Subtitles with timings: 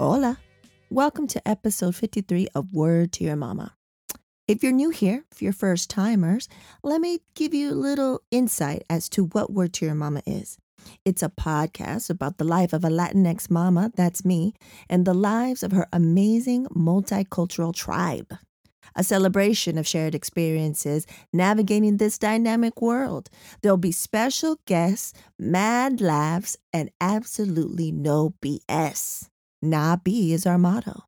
[0.00, 0.38] Hola.
[0.90, 3.74] Welcome to episode 53 of Word to Your Mama.
[4.46, 6.48] If you're new here, if you're first timers,
[6.84, 10.56] let me give you a little insight as to what Word to Your Mama is.
[11.04, 14.54] It's a podcast about the life of a Latinx mama, that's me,
[14.88, 18.32] and the lives of her amazing multicultural tribe.
[18.94, 23.30] A celebration of shared experiences navigating this dynamic world.
[23.62, 29.28] There'll be special guests, mad laughs, and absolutely no BS.
[29.60, 31.04] Nah B is our motto.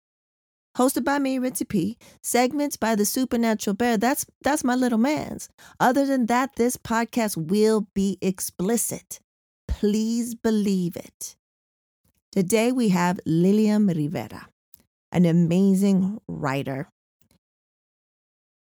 [0.77, 1.99] Hosted by me, Ritzy P.
[2.23, 3.97] Segments by the Supernatural Bear.
[3.97, 5.49] That's that's my little man's.
[5.79, 9.21] Other than that, this podcast will be explicit.
[9.67, 11.37] Please believe it.
[12.33, 14.49] Today we have Lilliam Rivera,
[15.11, 16.89] an amazing writer.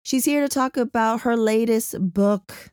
[0.04, 2.72] She's here to talk about her latest book,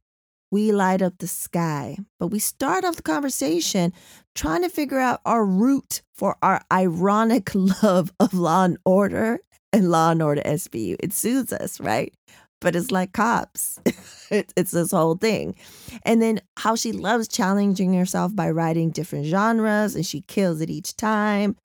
[0.50, 1.98] We Light Up the Sky.
[2.18, 3.92] But we start off the conversation
[4.34, 7.50] trying to figure out our root for our ironic
[7.82, 9.40] love of Law and Order
[9.72, 10.96] and Law and Order SVU.
[11.00, 12.14] It soothes us, right?
[12.60, 13.78] But it's like cops.
[14.30, 15.54] it's this whole thing.
[16.02, 20.70] And then how she loves challenging herself by writing different genres and she kills it
[20.70, 21.56] each time.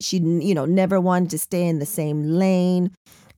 [0.00, 2.90] She, you know, never wanted to stay in the same lane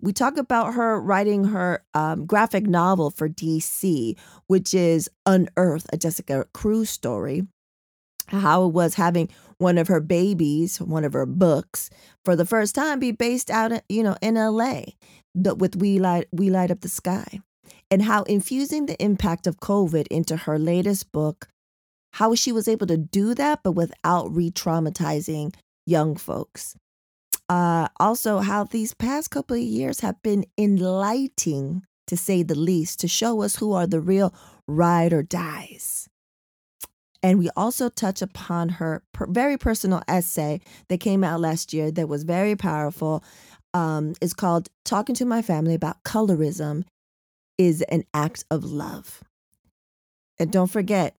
[0.05, 4.17] we talk about her writing her um, graphic novel for DC,
[4.49, 7.47] which is Unearthed, a Jessica Cruz story.
[8.29, 11.89] How it was having one of her babies, one of her books,
[12.25, 14.83] for the first time be based out, you know, in LA,
[15.35, 17.41] with We Light We Light Up the Sky,
[17.91, 21.49] and how infusing the impact of COVID into her latest book,
[22.15, 25.55] how she was able to do that, but without re-traumatizing
[25.87, 26.77] young folks
[27.49, 33.01] uh, also how these past couple of years have been enlightening, to say the least,
[33.01, 34.35] to show us who are the real
[34.67, 36.09] ride or dies.
[37.23, 41.91] And we also touch upon her per- very personal essay that came out last year
[41.91, 43.25] that was very powerful.
[43.73, 46.85] Um, it's called Talking to My Family About Colorism
[47.57, 49.23] is an Act of Love.
[50.39, 51.15] And don't forget,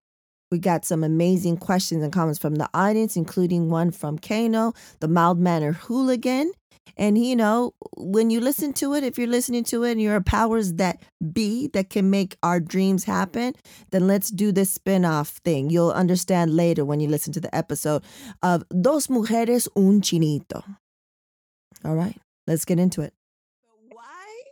[0.52, 5.08] we got some amazing questions and comments from the audience, including one from Kano, the
[5.08, 6.52] mild mannered hooligan.
[6.98, 10.22] And you know, when you listen to it, if you're listening to it and you're
[10.22, 11.02] powers that
[11.34, 13.54] be that can make our dreams happen,
[13.92, 15.70] then let's do this spin-off thing.
[15.70, 18.04] You'll understand later when you listen to the episode
[18.44, 20.64] of Dos Mujeres Un Chinito.
[21.84, 22.16] All right,
[22.48, 23.14] let's get into it.
[23.92, 24.44] Why?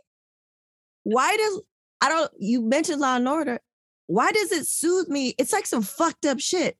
[1.04, 1.62] Why does
[2.00, 3.60] I don't you mentioned Law and Order
[4.06, 5.34] why does it soothe me?
[5.38, 6.76] It's like some fucked up shit.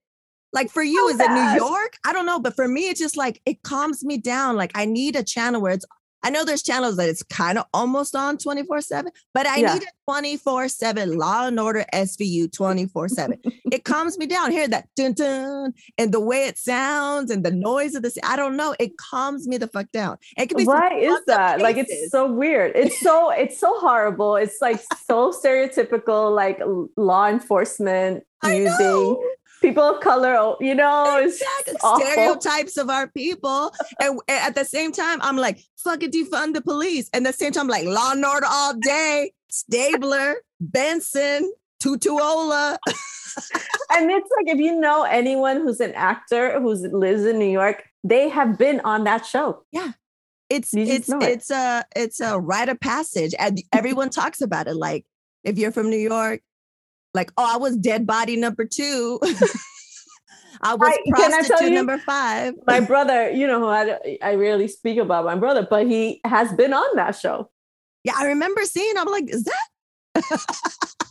[0.52, 1.96] Like for you, oh is it New York?
[2.06, 4.56] I don't know, but for me, it's just like it calms me down.
[4.56, 5.86] Like I need a channel where it's
[6.24, 9.74] I know there's channels that it's kind of almost on 24 7, but I yeah.
[9.74, 13.38] need a 24 7 Law and Order SVU 24 7.
[13.70, 14.50] it calms me down.
[14.50, 18.16] Hear that dun dun and the way it sounds and the noise of this.
[18.24, 18.74] I don't know.
[18.80, 20.16] It calms me the fuck down.
[20.38, 21.60] It can be Why is that?
[21.60, 22.72] Like it's so weird.
[22.74, 24.36] It's so, it's so horrible.
[24.36, 26.58] It's like so stereotypical, like
[26.96, 29.20] law enforcement using
[29.60, 31.74] people of color, oh, you know, exactly.
[31.78, 33.72] stereotypes of our people.
[34.00, 37.08] And at the same time, I'm like, fucking defund the police.
[37.12, 42.78] And at the same time, I'm like law and order all day, Stabler, Benson, Tutuola.
[42.86, 47.84] and it's like if you know anyone who's an actor who lives in New York,
[48.02, 49.64] they have been on that show.
[49.72, 49.92] Yeah.
[50.50, 51.22] It's it's it.
[51.22, 53.34] it's a it's a rite of passage.
[53.38, 54.76] And everyone talks about it.
[54.76, 55.06] Like
[55.42, 56.42] if you're from New York,
[57.14, 59.20] like, oh, I was dead body number two.
[60.62, 62.54] I was I, prostitute you, number five.
[62.66, 66.52] My brother, you know who I, I rarely speak about my brother, but he has
[66.54, 67.50] been on that show.
[68.02, 68.96] Yeah, I remember seeing.
[68.96, 69.68] I'm like, is that?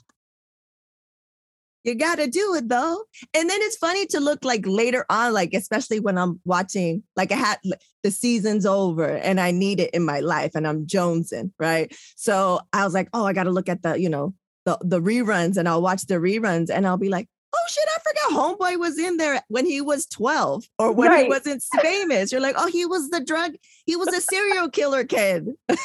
[1.84, 3.04] you got to do it though.
[3.34, 7.32] And then it's funny to look like later on, like especially when I'm watching, like
[7.32, 7.60] I had
[8.04, 11.94] the season's over and I need it in my life, and I'm jonesing, right?
[12.16, 14.34] So I was like, oh, I got to look at the, you know,
[14.66, 18.00] the the reruns and I'll watch the reruns and I'll be like, oh shit, I
[18.00, 21.24] forgot Homeboy was in there when he was 12 or when right.
[21.24, 22.32] he wasn't famous.
[22.32, 23.54] You're like, oh, he was the drug,
[23.86, 25.48] he was a serial killer kid.
[25.68, 25.82] That's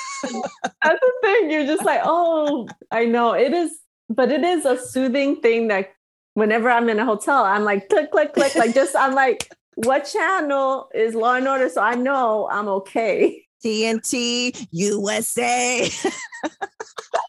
[0.82, 1.50] the thing.
[1.50, 3.78] You're just like, oh, I know it is,
[4.08, 5.92] but it is a soothing thing that
[6.34, 8.54] whenever I'm in a hotel, I'm like, click, click, click.
[8.54, 11.68] Like just I'm like, what channel is Law and Order?
[11.68, 13.44] So I know I'm okay.
[13.64, 15.90] TNT USA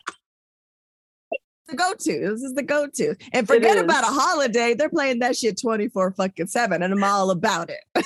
[1.69, 2.19] the go-to.
[2.19, 3.16] This is the go-to.
[3.33, 4.74] And forget about a holiday.
[4.74, 8.06] They're playing that shit 24 fucking 7 and I'm all about it.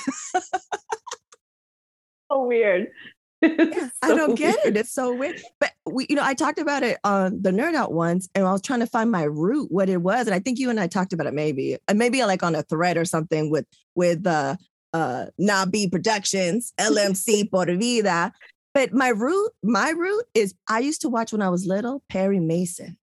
[2.30, 2.88] so weird.
[3.44, 4.76] so I don't get weird.
[4.76, 4.80] it.
[4.80, 5.40] It's so weird.
[5.60, 8.52] But we, you know, I talked about it on the nerd out once and I
[8.52, 10.26] was trying to find my root, what it was.
[10.26, 12.62] And I think you and I talked about it maybe, uh, maybe like on a
[12.62, 14.56] thread or something with with uh
[14.92, 18.32] uh Nabi Productions, LMC Por Vida.
[18.72, 22.40] But my root, my root is I used to watch when I was little Perry
[22.40, 22.96] Mason.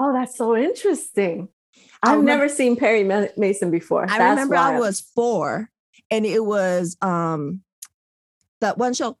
[0.00, 1.48] Oh, that's so interesting.
[2.02, 3.02] I've remember, never seen Perry
[3.36, 4.04] Mason before.
[4.04, 4.76] I that's remember wild.
[4.76, 5.68] I was four,
[6.10, 7.62] and it was um
[8.60, 9.18] that one show,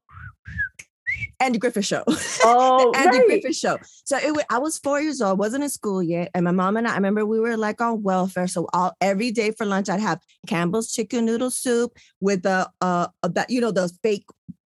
[1.40, 2.04] Andy Griffith Show.
[2.44, 3.26] Oh, Andy right.
[3.26, 3.78] Griffith Show.
[4.04, 6.76] So it was, I was four years old, wasn't in school yet, and my mom
[6.76, 8.46] and I, I remember we were like on welfare.
[8.46, 13.08] So all every day for lunch, I'd have Campbell's chicken noodle soup with the uh
[13.24, 14.26] that you know the fake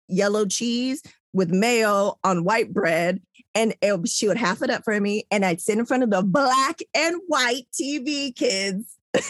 [0.08, 1.02] yellow cheese
[1.32, 3.21] with mayo on white bread
[3.55, 6.11] and it, she would half it up for me and i'd sit in front of
[6.11, 8.97] the black and white tv kids.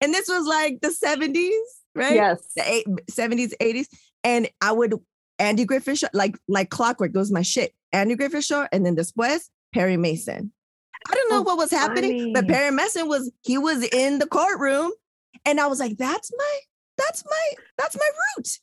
[0.00, 1.50] And this was like the 70s
[1.94, 2.14] right?
[2.14, 2.40] Yes.
[2.54, 3.86] The eight, 70s 80s
[4.24, 4.94] and i would
[5.38, 7.72] andy griffith show, like like clockwork was my shit.
[7.92, 10.52] Andy griffith show and then después perry mason.
[11.08, 12.32] I don't know oh, what was happening funny.
[12.32, 14.92] but perry mason was he was in the courtroom
[15.44, 16.58] and i was like that's my
[16.96, 18.58] that's my that's my root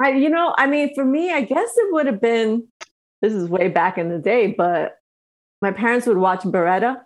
[0.00, 2.68] I, you know, I mean, for me, I guess it would have been.
[3.20, 4.96] This is way back in the day, but
[5.60, 7.00] my parents would watch Baretta.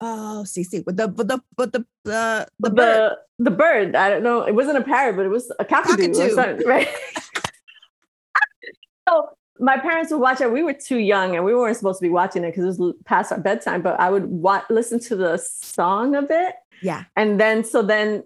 [0.00, 3.12] Oh, see, see, with the with the with the the the, the bird.
[3.38, 3.96] The bird.
[3.96, 4.42] I don't know.
[4.42, 6.66] It wasn't a parrot, but it was a cockatoo, cockatoo.
[6.66, 6.88] right?
[9.08, 10.52] so my parents would watch it.
[10.52, 12.94] We were too young, and we weren't supposed to be watching it because it was
[13.04, 13.82] past our bedtime.
[13.82, 16.54] But I would watch, listen to the song of it.
[16.82, 18.22] Yeah, and then so then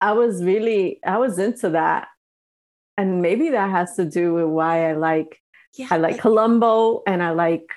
[0.00, 2.08] I was really I was into that
[2.96, 5.40] and maybe that has to do with why I like
[5.76, 7.68] yeah, I like Columbo and I like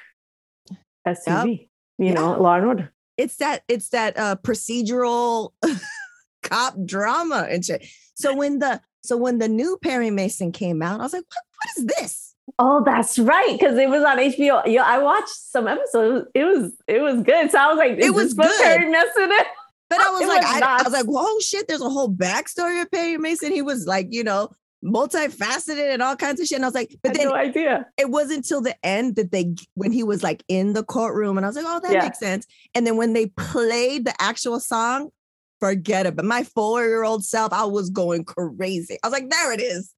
[1.07, 1.47] SVU.
[1.47, 1.59] Yep.
[1.99, 2.13] You yeah.
[2.13, 2.93] know, Law and Order.
[3.17, 5.51] It's that it's that uh, procedural
[6.43, 7.85] cop drama and shit.
[8.15, 11.43] So when the so when the new Perry Mason came out, I was like, what,
[11.57, 12.35] what is this?
[12.59, 14.63] Oh, that's right, because it was on HBO.
[14.65, 16.27] Yeah, I watched some episodes.
[16.33, 17.51] It was it was good.
[17.51, 18.51] So I was like, it was good.
[18.61, 19.29] Perry Mason?
[19.89, 21.67] But I was like, was I, I, was like, whoa, shit!
[21.67, 23.51] There's a whole backstory of Perry Mason.
[23.51, 24.49] He was like, you know,
[24.83, 26.57] multifaceted and all kinds of shit.
[26.57, 27.85] And I was like, but then no idea.
[27.97, 31.45] It wasn't until the end that they when he was like in the courtroom, and
[31.45, 32.03] I was like, oh, that yeah.
[32.03, 32.45] makes sense.
[32.75, 35.09] And then when they played the actual song,
[35.59, 36.15] forget it.
[36.15, 38.97] But my four-year-old self, I was going crazy.
[39.03, 39.93] I was like, there it is.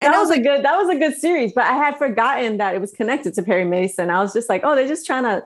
[0.00, 1.98] And that was, was like, a good that was a good series, but I had
[1.98, 4.08] forgotten that it was connected to Perry Mason.
[4.08, 5.42] I was just like, oh, they're just trying to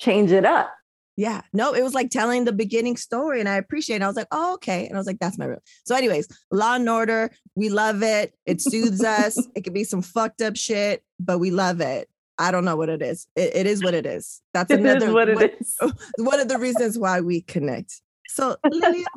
[0.00, 0.72] change it up.
[1.18, 1.40] Yeah.
[1.52, 4.02] No, it was like telling the beginning story, and I appreciate it.
[4.02, 4.86] I was like, oh, okay.
[4.86, 5.58] And I was like, that's my real.
[5.84, 8.34] So, anyways, Law and Order, we love it.
[8.46, 9.36] It soothes us.
[9.56, 12.08] It could be some fucked up shit, but we love it.
[12.38, 13.26] I don't know what it is.
[13.34, 14.40] It, it is what it is.
[14.54, 15.76] That's it another is what it one, is.
[16.18, 18.00] one of the reasons why we connect.
[18.28, 19.08] So, Lilliam,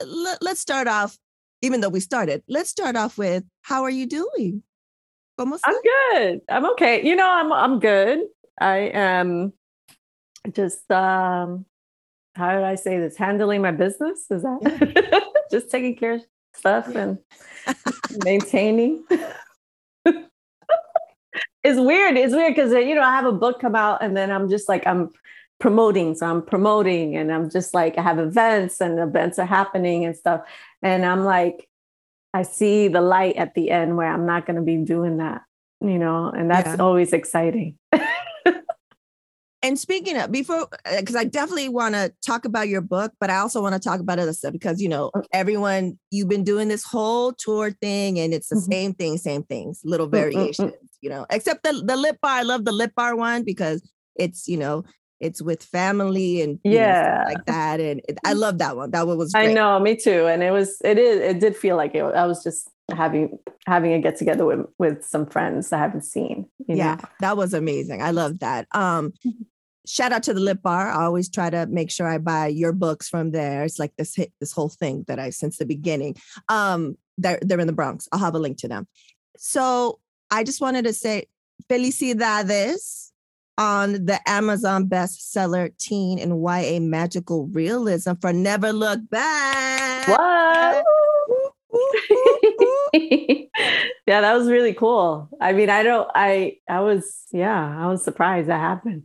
[0.00, 1.18] l- let's start off.
[1.60, 4.62] Even though we started, let's start off with how are you doing?
[5.66, 5.76] I'm
[6.14, 6.40] good.
[6.48, 7.04] I'm okay.
[7.06, 8.20] You know, I'm I'm good.
[8.58, 9.52] I am
[10.52, 11.66] just um
[12.34, 13.16] how did I say this?
[13.16, 14.30] Handling my business?
[14.30, 16.24] Is that just taking care of
[16.54, 17.18] stuff and
[18.24, 19.04] maintaining?
[21.64, 22.16] it's weird.
[22.16, 24.68] It's weird because you know I have a book come out and then I'm just
[24.68, 25.10] like I'm
[25.58, 26.14] promoting.
[26.14, 30.16] So I'm promoting and I'm just like I have events and events are happening and
[30.16, 30.42] stuff.
[30.82, 31.68] And I'm like,
[32.32, 35.42] I see the light at the end where I'm not gonna be doing that,
[35.80, 36.82] you know, and that's yeah.
[36.82, 37.76] always exciting.
[39.62, 43.30] and speaking of before because uh, i definitely want to talk about your book but
[43.30, 46.68] i also want to talk about other stuff because you know everyone you've been doing
[46.68, 48.72] this whole tour thing and it's the mm-hmm.
[48.72, 50.86] same thing same things little variations mm-hmm.
[51.00, 53.82] you know except the, the Lit Bar i love the Lit Bar one because
[54.16, 54.84] it's you know
[55.20, 59.06] it's with family and yeah know, like that and it, i love that one that
[59.06, 59.50] one was great.
[59.50, 62.26] i know me too and it was it is it did feel like it i
[62.26, 66.46] was just having having a get together with with some friends I haven't seen.
[66.66, 67.08] yeah, know?
[67.20, 68.02] that was amazing.
[68.02, 68.66] I love that.
[68.72, 69.42] Um, mm-hmm.
[69.86, 70.90] shout out to the Lit Bar.
[70.90, 73.64] I always try to make sure I buy your books from there.
[73.64, 76.16] It's like this hit, this whole thing that I since the beginning.
[76.48, 78.08] Um, they're they're in the Bronx.
[78.12, 78.86] I'll have a link to them.
[79.36, 81.26] So I just wanted to say
[81.68, 83.10] felicidades
[83.58, 90.08] on the Amazon bestseller teen and YA magical realism for Never Look Back.
[90.08, 90.84] What?
[94.06, 95.28] yeah, that was really cool.
[95.40, 99.04] I mean, I don't, I, I was, yeah, I was surprised that happened.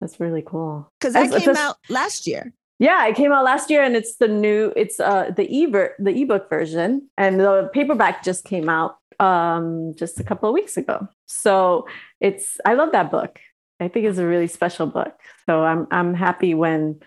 [0.00, 0.92] That's really cool.
[1.00, 2.52] Because that came out last year.
[2.78, 6.22] Yeah, it came out last year, and it's the new, it's uh the e the
[6.22, 11.08] ebook version, and the paperback just came out um just a couple of weeks ago.
[11.26, 11.86] So
[12.20, 13.38] it's, I love that book.
[13.80, 15.14] I think it's a really special book.
[15.46, 17.00] So I'm I'm happy when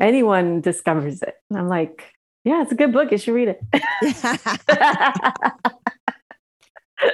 [0.00, 1.34] anyone discovers it.
[1.52, 2.04] I'm like,
[2.44, 3.10] yeah, it's a good book.
[3.10, 3.60] You should read it.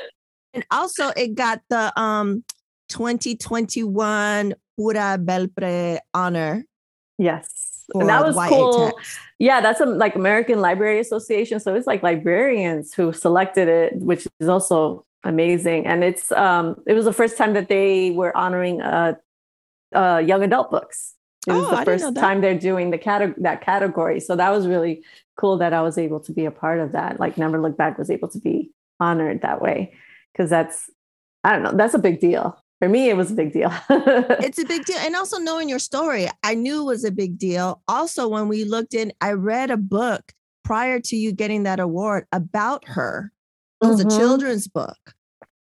[0.55, 2.45] and also, it got the um
[2.89, 6.65] 2021 Pura Belpre honor.
[7.19, 7.85] Yes.
[7.95, 8.93] and that was cool.
[8.93, 9.19] Text.
[9.39, 11.61] Yeah, that's a like American Library Association.
[11.61, 15.87] So it's like librarians who selected it, which is also amazing.
[15.87, 19.15] And it's um it was the first time that they were honoring uh,
[19.95, 21.15] uh young adult books.
[21.47, 24.21] It was oh, the first time they're doing the cate- that category.
[24.21, 25.03] So that was really
[25.37, 27.21] cool that I was able to be a part of that.
[27.21, 28.71] Like Never Look Back was able to be
[29.01, 29.93] honored that way
[30.33, 30.91] because that's
[31.43, 32.59] I don't know, that's a big deal.
[32.81, 33.73] For me, it was a big deal.
[33.91, 34.99] it's a big deal.
[34.99, 37.83] And also knowing your story, I knew it was a big deal.
[37.87, 40.33] Also, when we looked in, I read a book
[40.65, 43.33] prior to you getting that award about her.
[43.83, 44.09] It was mm-hmm.
[44.09, 45.15] a children's book,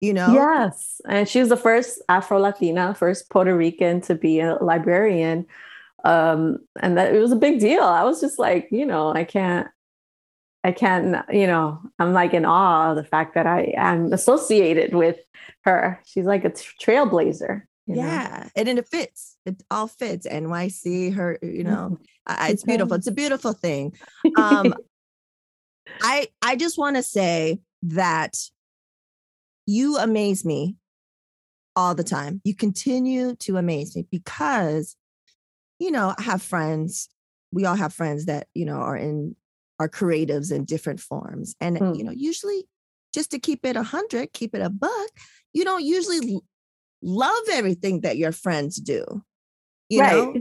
[0.02, 0.32] you know?
[0.34, 1.02] Yes.
[1.08, 5.46] And she was the first Afro Latina, first Puerto Rican to be a librarian.
[6.06, 7.84] Um, and that it was a big deal.
[7.84, 9.68] I was just like, you know, I can't
[10.64, 14.94] I can't, you know, I'm like in awe of the fact that I am associated
[14.94, 15.18] with
[15.64, 16.02] her.
[16.06, 17.62] She's like a trailblazer.
[17.88, 18.42] yeah.
[18.44, 18.50] Know?
[18.56, 19.38] And then it fits.
[19.46, 20.28] It all fits.
[20.28, 21.98] NYC, her, you know,
[22.30, 22.96] it's beautiful.
[22.96, 23.94] It's a beautiful thing.
[24.38, 24.74] Um,
[26.02, 28.38] I I just want to say that
[29.66, 30.76] you amaze me
[31.76, 32.42] all the time.
[32.44, 34.96] You continue to amaze me because,
[35.80, 37.10] you know, I have friends.
[37.52, 39.36] We all have friends that, you know, are in
[39.80, 41.56] are creatives in different forms.
[41.62, 41.98] And, mm.
[41.98, 42.68] you know, usually
[43.14, 45.10] just to keep it a hundred, keep it a buck,
[45.54, 46.42] you don't usually
[47.02, 49.24] love everything that your friends do.
[49.90, 50.14] You right.
[50.14, 50.36] know?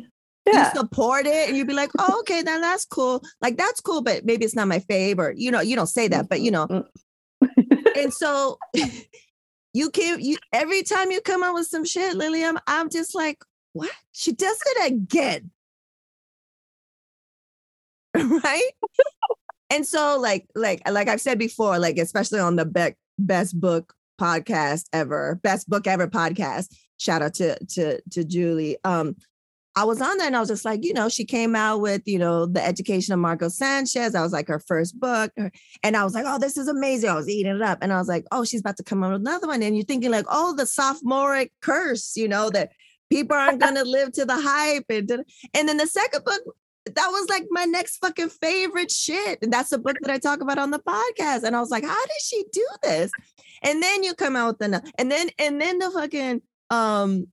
[0.47, 0.73] Yeah.
[0.73, 3.23] You support it and you'd be like, oh, okay, then that's cool.
[3.40, 5.38] Like that's cool, but maybe it's not my favorite.
[5.38, 6.85] You know, you don't say that, but you know.
[7.97, 8.59] and so
[9.73, 13.38] you can you every time you come out with some shit, Lilliam, I'm just like,
[13.73, 13.91] what?
[14.13, 15.51] She does it again.
[18.15, 18.71] right?
[19.71, 23.95] and so like like like I've said before, like especially on the Beck best book
[24.21, 26.75] podcast ever, best book ever podcast.
[26.99, 28.77] Shout out to to to Julie.
[28.85, 29.17] Um,
[29.79, 32.03] I was on there and I was just like, you know, she came out with,
[32.05, 34.17] you know, the education of Margot Sanchez.
[34.17, 35.31] I was like her first book.
[35.85, 37.09] And I was like, oh, this is amazing.
[37.09, 37.79] I was eating it up.
[37.81, 39.63] And I was like, oh, she's about to come out with another one.
[39.63, 42.73] And you're thinking like, oh, the sophomoric curse, you know, that
[43.11, 44.87] people aren't going to live to the hype.
[44.88, 45.11] And,
[45.55, 46.43] and then the second book
[46.95, 49.38] that was like my next fucking favorite shit.
[49.43, 51.43] And that's the book that I talk about on the podcast.
[51.43, 53.11] And I was like, how did she do this?
[53.62, 57.27] And then you come out with the and then and then the fucking um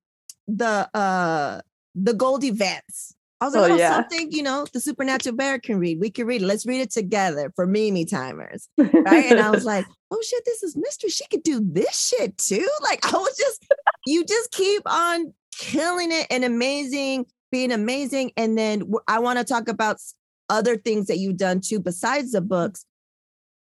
[0.47, 1.61] the uh
[1.95, 3.15] the Goldie Vance.
[3.41, 3.95] I was like, oh, oh yeah.
[3.95, 5.99] something, you know, the supernatural bear can read.
[5.99, 6.45] We can read it.
[6.45, 8.69] Let's read it together for Mimi timers.
[8.77, 9.25] Right.
[9.29, 11.09] and I was like, oh shit, this is mystery.
[11.09, 12.67] She could do this shit too.
[12.81, 13.65] Like I was just,
[14.05, 18.31] you just keep on killing it and amazing being amazing.
[18.35, 20.01] And then I want to talk about
[20.49, 22.85] other things that you've done too, besides the books.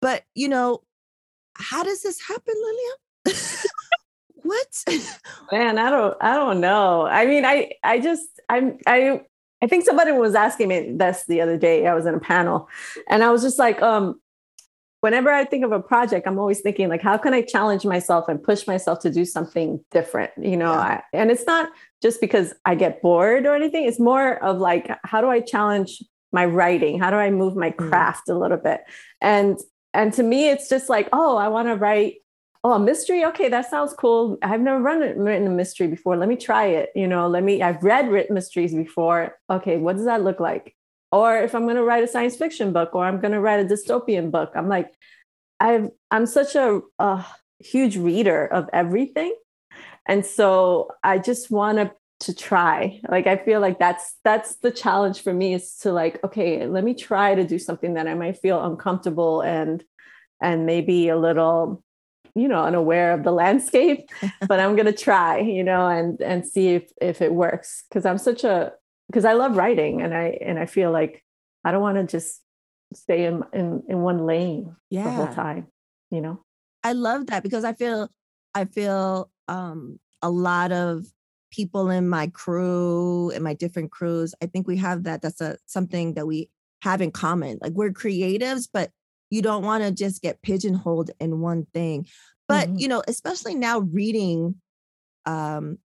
[0.00, 0.80] But, you know,
[1.54, 3.38] how does this happen, Lilliam?
[4.42, 4.84] what?
[5.52, 7.06] Man, I don't, I don't know.
[7.06, 9.20] I mean, I, I just, I'm, I,
[9.62, 11.86] I think somebody was asking me this the other day.
[11.86, 12.68] I was in a panel
[13.10, 14.18] and I was just like, um,
[15.04, 18.26] whenever I think of a project, I'm always thinking like, how can I challenge myself
[18.26, 20.30] and push myself to do something different?
[20.40, 20.80] You know, yeah.
[20.80, 21.68] I, and it's not
[22.00, 23.84] just because I get bored or anything.
[23.84, 26.98] It's more of like, how do I challenge my writing?
[26.98, 27.86] How do I move my mm.
[27.86, 28.34] craft mm.
[28.34, 28.80] a little bit?
[29.20, 29.60] And
[29.92, 32.14] and to me, it's just like, oh, I want to write.
[32.66, 33.26] Oh, a mystery.
[33.26, 34.38] Okay, that sounds cool.
[34.40, 36.16] I've never run, written a mystery before.
[36.16, 36.88] Let me try it.
[36.94, 37.60] You know, let me.
[37.60, 39.38] I've read written mysteries before.
[39.50, 40.74] Okay, what does that look like?
[41.14, 43.64] Or if i'm going to write a science fiction book or i'm going to write
[43.64, 44.90] a dystopian book i'm like
[45.60, 47.24] i've i'm such a, a
[47.64, 49.34] huge reader of everything.
[50.06, 53.00] And so i just want to to try.
[53.08, 56.84] Like i feel like that's that's the challenge for me is to like okay let
[56.84, 59.84] me try to do something that i might feel uncomfortable and
[60.40, 61.82] and maybe a little
[62.34, 64.08] you know unaware of the landscape
[64.48, 67.84] but i'm going to try you know and and see if if it works.
[67.88, 68.72] Because i'm such a
[69.14, 71.22] because I love writing and I and I feel like
[71.64, 72.42] I don't want to just
[72.94, 75.04] stay in, in in one lane yeah.
[75.04, 75.68] the whole time,
[76.10, 76.42] you know.
[76.82, 78.08] I love that because I feel
[78.56, 81.06] I feel um a lot of
[81.52, 85.22] people in my crew and my different crews, I think we have that.
[85.22, 86.50] That's a something that we
[86.82, 87.58] have in common.
[87.62, 88.90] Like we're creatives, but
[89.30, 92.08] you don't want to just get pigeonholed in one thing.
[92.48, 92.78] But mm-hmm.
[92.78, 94.56] you know, especially now reading
[95.24, 95.78] um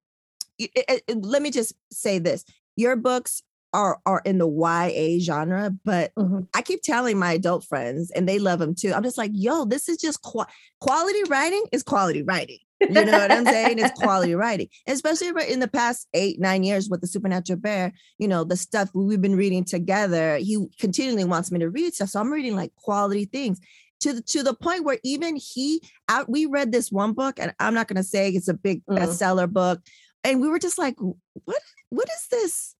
[0.58, 2.44] it, it, it, let me just say this
[2.80, 3.44] your books
[3.74, 6.42] are are in the YA genre, but mm-hmm.
[6.54, 8.94] I keep telling my adult friends, and they love them too.
[8.94, 10.46] I'm just like, yo, this is just qu-
[10.80, 12.60] quality writing is quality writing.
[12.82, 13.78] You know what I'm saying?
[13.80, 17.92] It's quality writing, especially in the past eight nine years with the Supernatural Bear.
[18.18, 20.38] You know the stuff we've been reading together.
[20.38, 23.60] He continually wants me to read stuff, so I'm reading like quality things
[24.00, 26.30] to the, to the point where even he out.
[26.30, 28.98] We read this one book, and I'm not going to say it's a big mm.
[28.98, 29.82] bestseller book,
[30.24, 32.76] and we were just like, what what is this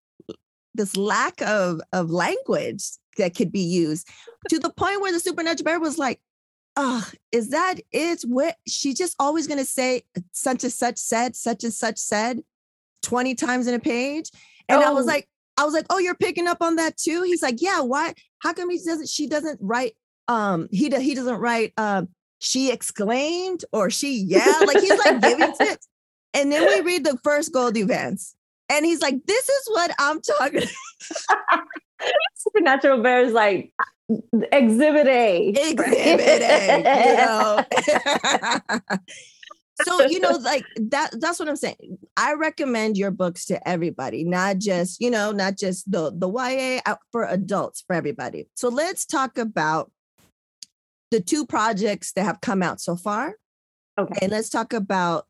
[0.74, 2.84] this lack of of language
[3.16, 4.08] that could be used
[4.48, 6.20] to the point where the supernatural bear was like,
[6.76, 8.22] oh, is that it?
[8.22, 10.02] What she just always gonna say
[10.32, 12.40] such and such said, such and such said
[13.02, 14.30] 20 times in a page.
[14.68, 14.86] And oh.
[14.86, 15.08] I was oh.
[15.08, 17.22] like, I was like, oh, you're picking up on that too?
[17.22, 18.14] He's like, yeah, why?
[18.38, 19.94] How come he doesn't, she doesn't write,
[20.28, 25.52] um, he he doesn't write um she exclaimed or she yeah Like he's like giving
[25.60, 25.88] tips.
[26.32, 28.36] And then we read the first Goldie Vance.
[28.70, 31.60] And he's like, this is what I'm talking about.
[32.36, 33.74] Supernatural Bear is like
[34.52, 35.48] exhibit A.
[35.48, 37.16] Exhibit A, you
[38.86, 38.96] know.
[39.84, 44.24] so you know like that that's what i'm saying i recommend your books to everybody
[44.24, 48.68] not just you know not just the the ya uh, for adults for everybody so
[48.68, 49.90] let's talk about
[51.10, 53.36] the two projects that have come out so far
[53.98, 55.26] okay and let's talk about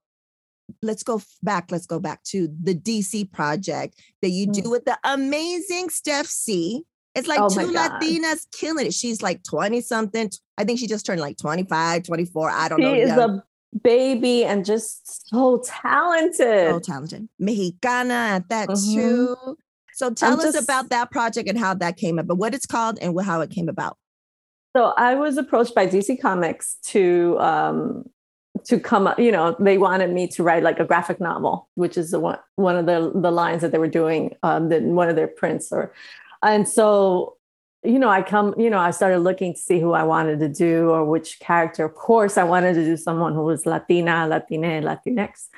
[0.82, 4.70] let's go back let's go back to the dc project that you do mm.
[4.70, 6.84] with the amazing steph c
[7.14, 8.94] it's like oh two Latinas killing it.
[8.94, 10.30] She's like 20 something.
[10.56, 12.50] I think she just turned like 25, 24.
[12.50, 12.94] I don't she know.
[12.94, 13.44] She is a
[13.82, 16.70] baby and just so talented.
[16.70, 17.28] So talented.
[17.38, 18.94] Mexicana at that mm-hmm.
[18.94, 19.56] too.
[19.94, 22.66] So tell I'm us just, about that project and how that came about, what it's
[22.66, 23.96] called and how it came about.
[24.74, 28.04] So I was approached by DC Comics to um,
[28.64, 31.96] to come up, you know, they wanted me to write like a graphic novel, which
[31.96, 35.08] is the one one of the the lines that they were doing, um, the, one
[35.08, 35.92] of their prints or
[36.42, 37.36] and so
[37.82, 40.48] you know, I come, you know, I started looking to see who I wanted to
[40.48, 41.86] do or which character.
[41.86, 45.48] Of course, I wanted to do someone who was Latina, Latina, Latinx.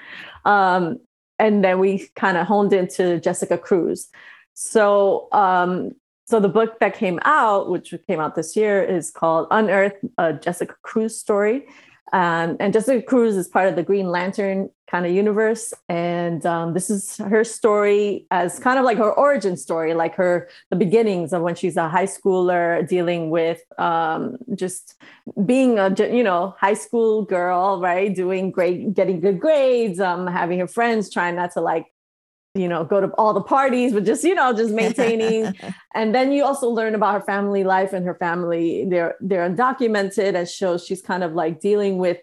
[0.45, 1.01] Um,
[1.39, 4.09] and then we kind of honed into Jessica Cruz.
[4.55, 5.93] So, um,
[6.27, 10.33] so the book that came out, which came out this year, is called Unearthed a
[10.33, 11.67] Jessica Cruz story.
[12.13, 16.75] Um, and Jessica Cruz is part of the Green Lantern kind of universe, and um,
[16.75, 21.33] this is her story as kind of like her origin story, like her the beginnings
[21.33, 25.03] of when she's a high schooler dealing with um, just
[25.47, 30.59] being a you know high school girl, right, doing great, getting good grades, um, having
[30.59, 31.92] her friends, trying not to like
[32.55, 35.55] you know go to all the parties but just you know just maintaining.
[35.95, 38.87] And then you also learn about her family life and her family.
[38.89, 42.19] They're they're undocumented and shows she's kind of like dealing with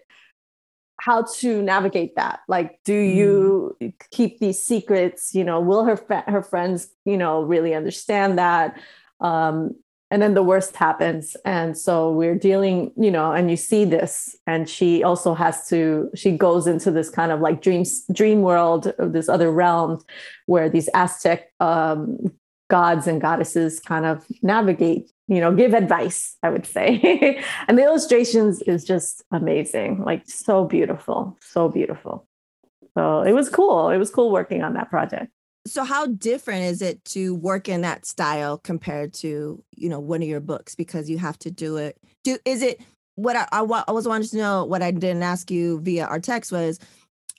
[1.00, 2.40] how to navigate that.
[2.48, 3.92] Like do you mm.
[4.10, 5.34] keep these secrets?
[5.34, 8.78] You know will her her friends you know really understand that?
[9.20, 9.76] Um
[10.10, 11.36] and then the worst happens.
[11.44, 14.36] And so we're dealing you know and you see this.
[14.46, 18.88] And she also has to she goes into this kind of like dreams dream world
[18.98, 20.02] of this other realm
[20.46, 22.32] where these aztec um,
[22.68, 27.42] gods and goddesses kind of navigate you know give advice i would say.
[27.68, 32.26] And the illustrations is just amazing like so beautiful so beautiful.
[32.94, 33.90] So it was cool.
[33.90, 35.30] It was cool working on that project
[35.66, 40.22] so how different is it to work in that style compared to you know one
[40.22, 40.74] of your books?
[40.74, 41.96] Because you have to do it.
[42.24, 42.80] Do is it
[43.16, 46.20] what i, I, I was wanting to know what i didn't ask you via our
[46.20, 46.78] text was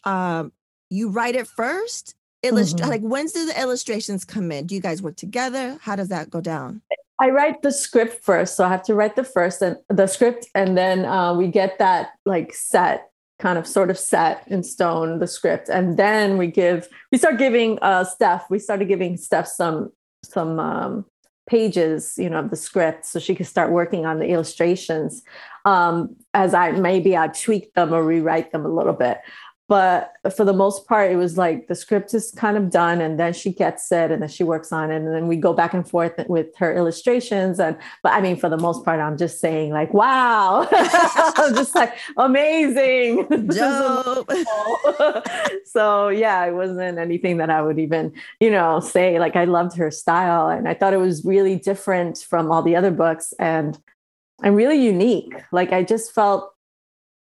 [0.03, 0.51] um
[0.89, 2.15] you write it first?
[2.43, 2.91] Illustrate mm-hmm.
[2.91, 4.67] like when's do the illustrations come in?
[4.67, 5.77] Do you guys work together?
[5.81, 6.81] How does that go down?
[7.19, 10.47] I write the script first, so I have to write the first and the script,
[10.55, 13.10] and then uh, we get that like set
[13.41, 15.67] kind of sort of set in stone the script.
[15.67, 19.91] And then we give we start giving uh steph we started giving steph some
[20.23, 21.05] some um
[21.49, 25.23] pages you know of the script so she could start working on the illustrations.
[25.65, 29.17] Um as i maybe i tweak them or rewrite them a little bit
[29.71, 33.17] but for the most part it was like the script is kind of done and
[33.17, 34.97] then she gets it and then she works on it.
[34.97, 37.57] And then we go back and forth with her illustrations.
[37.57, 40.67] And but i mean for the most part i'm just saying like wow.
[40.73, 43.27] I'm just like amazing.
[45.63, 49.19] So yeah it wasn't anything that i would even you know say.
[49.19, 52.75] Like i loved her style and i thought it was really different from all the
[52.75, 53.33] other books.
[53.39, 53.79] And
[54.43, 55.33] and really unique.
[55.53, 56.50] Like i just felt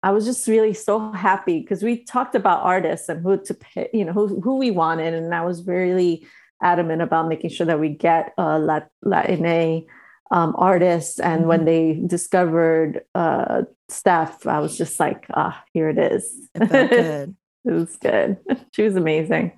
[0.05, 3.89] I was just really so happy because we talked about artists and who to pick,
[3.91, 5.15] you know, who, who we wanted.
[5.15, 6.27] And I was really
[6.61, 8.59] adamant about making sure that we get a
[9.01, 9.81] Latina
[10.29, 11.19] um, artists.
[11.19, 11.47] And mm-hmm.
[11.47, 16.49] when they discovered uh, Steph, I was just like, ah, here it is.
[16.53, 17.35] It felt good.
[17.65, 18.37] it was good.
[18.73, 19.53] she was amazing.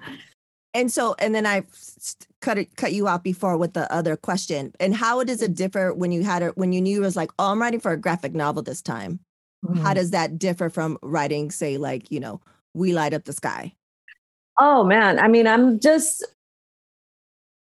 [0.73, 1.63] And so, and then I
[2.39, 4.71] cut it, cut you off before with the other question.
[4.79, 7.31] And how does it differ when you had it, when you knew it was like,
[7.37, 9.19] oh, I'm writing for a graphic novel this time?
[9.65, 9.81] Mm-hmm.
[9.81, 12.41] How does that differ from writing, say, like, you know,
[12.73, 13.73] We Light Up the Sky?
[14.59, 15.19] Oh, man.
[15.19, 16.25] I mean, I'm just,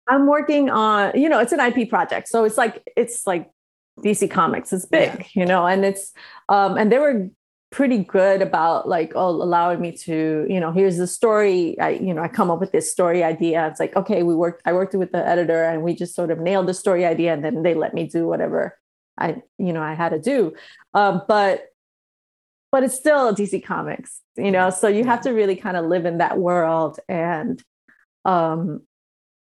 [0.08, 2.28] I'm working on, you know, it's an IP project.
[2.28, 3.50] So it's like, it's like
[4.00, 5.26] DC Comics is big, yeah.
[5.34, 6.12] you know, and it's,
[6.48, 7.30] um, and they were
[7.72, 12.12] pretty good about like oh allowing me to you know here's the story i you
[12.12, 14.94] know i come up with this story idea it's like okay we worked i worked
[14.94, 17.72] with the editor and we just sort of nailed the story idea and then they
[17.72, 18.78] let me do whatever
[19.16, 20.52] i you know i had to do
[20.92, 21.71] um, but
[22.72, 26.04] but it's still dc comics you know so you have to really kind of live
[26.04, 27.62] in that world and
[28.24, 28.80] um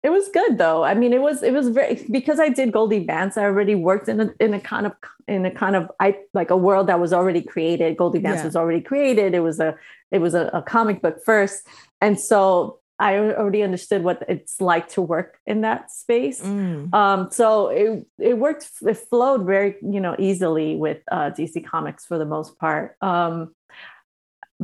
[0.04, 0.84] it was good though.
[0.84, 3.38] I mean, it was it was very because I did Goldie Vance.
[3.38, 4.94] I already worked in a in a kind of
[5.28, 7.98] in a kind of I like a world that was already created.
[7.98, 8.46] Goldie Vance yeah.
[8.46, 9.36] was already created.
[9.36, 9.76] It was a
[10.10, 11.68] it was a, a, comic book first,
[12.02, 16.40] and so I already understood what it's like to work in that space.
[16.40, 16.94] Mm.
[16.94, 18.70] Um, so it it worked.
[18.82, 22.96] It flowed very you know easily with uh, DC Comics for the most part.
[23.02, 23.56] Um,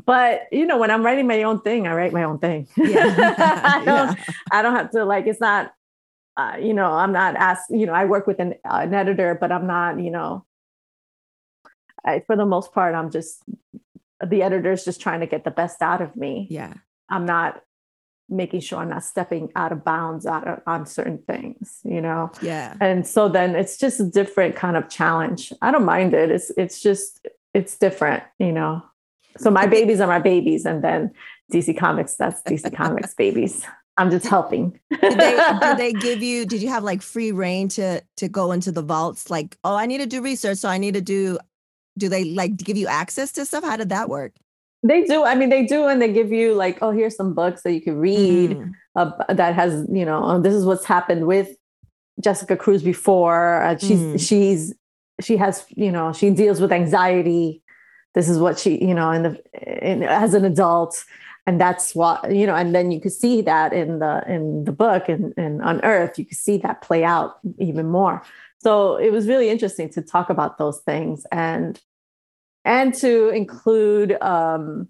[0.05, 3.15] but you know when i'm writing my own thing i write my own thing yeah.
[3.63, 4.23] I, don't, yeah.
[4.51, 5.71] I don't have to like it's not
[6.37, 9.35] uh, you know i'm not asked you know i work with an, uh, an editor
[9.41, 10.45] but i'm not you know
[12.05, 13.41] I, for the most part i'm just
[14.23, 16.75] the editor's just trying to get the best out of me yeah
[17.09, 17.63] i'm not
[18.29, 22.31] making sure i'm not stepping out of bounds out of, on certain things you know
[22.41, 26.29] yeah and so then it's just a different kind of challenge i don't mind it
[26.29, 28.83] it's it's just it's different you know
[29.39, 31.11] so my babies are my babies, and then
[31.51, 33.65] DC Comics, that's DC Comics babies.
[33.99, 34.79] I'm just helping.
[35.01, 36.45] did, they, did they give you?
[36.45, 39.29] Did you have like free reign to to go into the vaults?
[39.29, 41.39] Like, oh, I need to do research, so I need to do.
[41.97, 43.63] Do they like give you access to stuff?
[43.63, 44.33] How did that work?
[44.83, 45.23] They do.
[45.23, 47.81] I mean, they do, and they give you like, oh, here's some books that you
[47.81, 48.71] can read mm.
[48.95, 51.49] uh, that has, you know, oh, this is what's happened with
[52.21, 53.63] Jessica Cruz before.
[53.63, 54.27] Uh, she's mm.
[54.27, 54.73] she's
[55.19, 57.61] she has, you know, she deals with anxiety
[58.17, 59.43] this is what she you know in the
[59.85, 61.05] in, as an adult
[61.45, 64.71] and that's what you know and then you could see that in the in the
[64.71, 68.23] book and, and on earth you could see that play out even more
[68.57, 71.79] so it was really interesting to talk about those things and
[72.67, 74.87] and to include um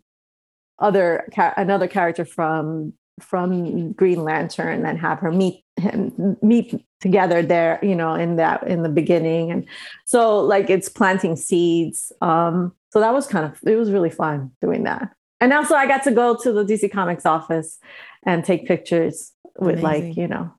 [0.79, 7.79] other another character from from green lantern and have her meet him meet together there
[7.81, 9.51] you know in that in the beginning.
[9.51, 9.65] And
[10.05, 12.11] so like it's planting seeds.
[12.21, 15.09] Um so that was kind of it was really fun doing that.
[15.39, 17.79] And also i got to go to the dc comics office
[18.23, 20.07] and take pictures with Amazing.
[20.07, 20.51] like you know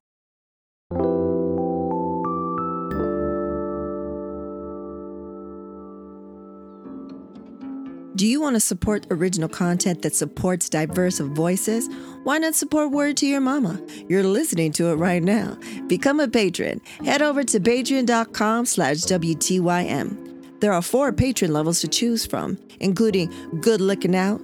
[8.19, 11.87] Do you want to support original content that supports diverse voices?
[12.25, 13.81] Why not support Word to Your Mama?
[14.09, 15.57] You're listening to it right now.
[15.87, 16.81] Become a patron.
[17.05, 20.59] Head over to patreon.com slash WTYM.
[20.59, 24.41] There are four patron levels to choose from, including Good Looking Out,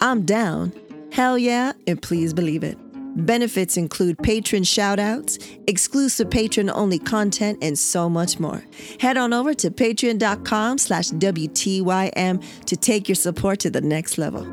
[0.00, 0.72] I'm Down,
[1.10, 2.78] Hell Yeah, and Please Believe It.
[3.18, 8.64] Benefits include patron shoutouts, exclusive patron-only content, and so much more.
[9.00, 14.44] Head on over to patreon.com slash WTYM to take your support to the next level.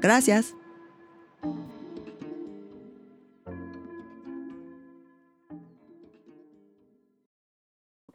[0.00, 0.54] Gracias.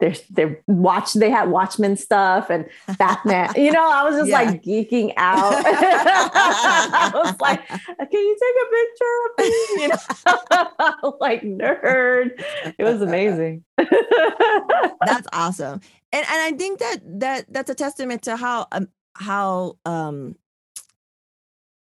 [0.00, 2.66] They're they're watch they had Watchmen stuff and
[2.98, 3.52] Batman.
[3.56, 4.42] you know, I was just yeah.
[4.42, 5.52] like geeking out.
[5.64, 7.78] I was like, "Can
[8.12, 12.42] you take a picture of me?" You know, like nerd.
[12.78, 13.64] It was amazing.
[13.76, 15.80] that's awesome,
[16.12, 20.36] and and I think that that that's a testament to how um, how um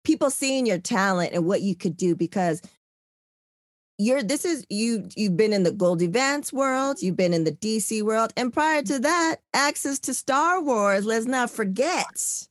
[0.04, 2.62] people seeing your talent and what you could do because
[3.98, 7.52] you're this is you you've been in the Goldie Vance world, you've been in the
[7.52, 11.06] DC world, and prior to that, access to Star Wars.
[11.06, 12.48] Let's not forget.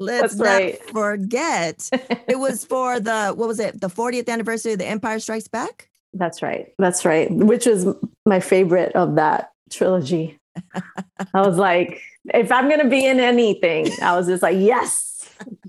[0.00, 0.90] Let's That's not right.
[0.90, 1.88] forget.
[2.28, 3.80] it was for the what was it?
[3.80, 5.88] The 40th anniversary of The Empire Strikes Back.
[6.12, 6.72] That's right.
[6.78, 7.30] That's right.
[7.30, 7.86] Which was
[8.26, 10.38] my favorite of that trilogy.
[11.34, 12.00] I was like,
[12.32, 15.13] if I'm gonna be in anything, I was just like, yes,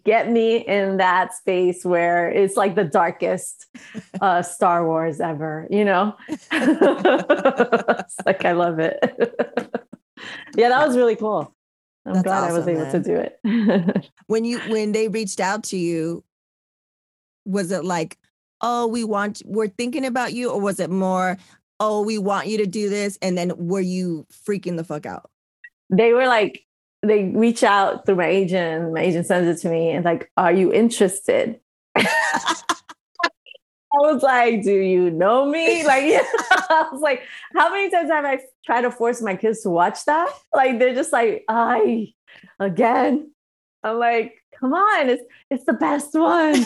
[0.04, 3.66] get me in that space where it's like the darkest
[4.22, 6.16] uh, Star Wars ever, you know?
[6.30, 9.00] it's like, I love it.
[10.56, 11.54] yeah, that was really cool.
[12.06, 12.92] I'm That's glad awesome, I was able man.
[12.92, 14.12] to do it.
[14.28, 16.24] when you when they reached out to you,
[17.46, 18.20] was it like,
[18.62, 21.38] oh, we want we're thinking about you, or was it more,
[21.80, 23.18] oh, we want you to do this?
[23.24, 25.32] And then were you freaking the fuck out?
[25.90, 26.65] They were like,
[27.08, 28.94] they reach out through my agent.
[28.94, 31.60] My agent sends it to me and like, "Are you interested?"
[31.96, 32.54] I
[33.94, 36.24] was like, "Do you know me?" Like, yeah.
[36.70, 37.22] I was like,
[37.56, 40.96] "How many times have I tried to force my kids to watch that?" Like, they're
[40.96, 42.14] just like, "I
[42.60, 43.32] again."
[43.84, 46.66] I'm like, "Come on, it's it's the best one."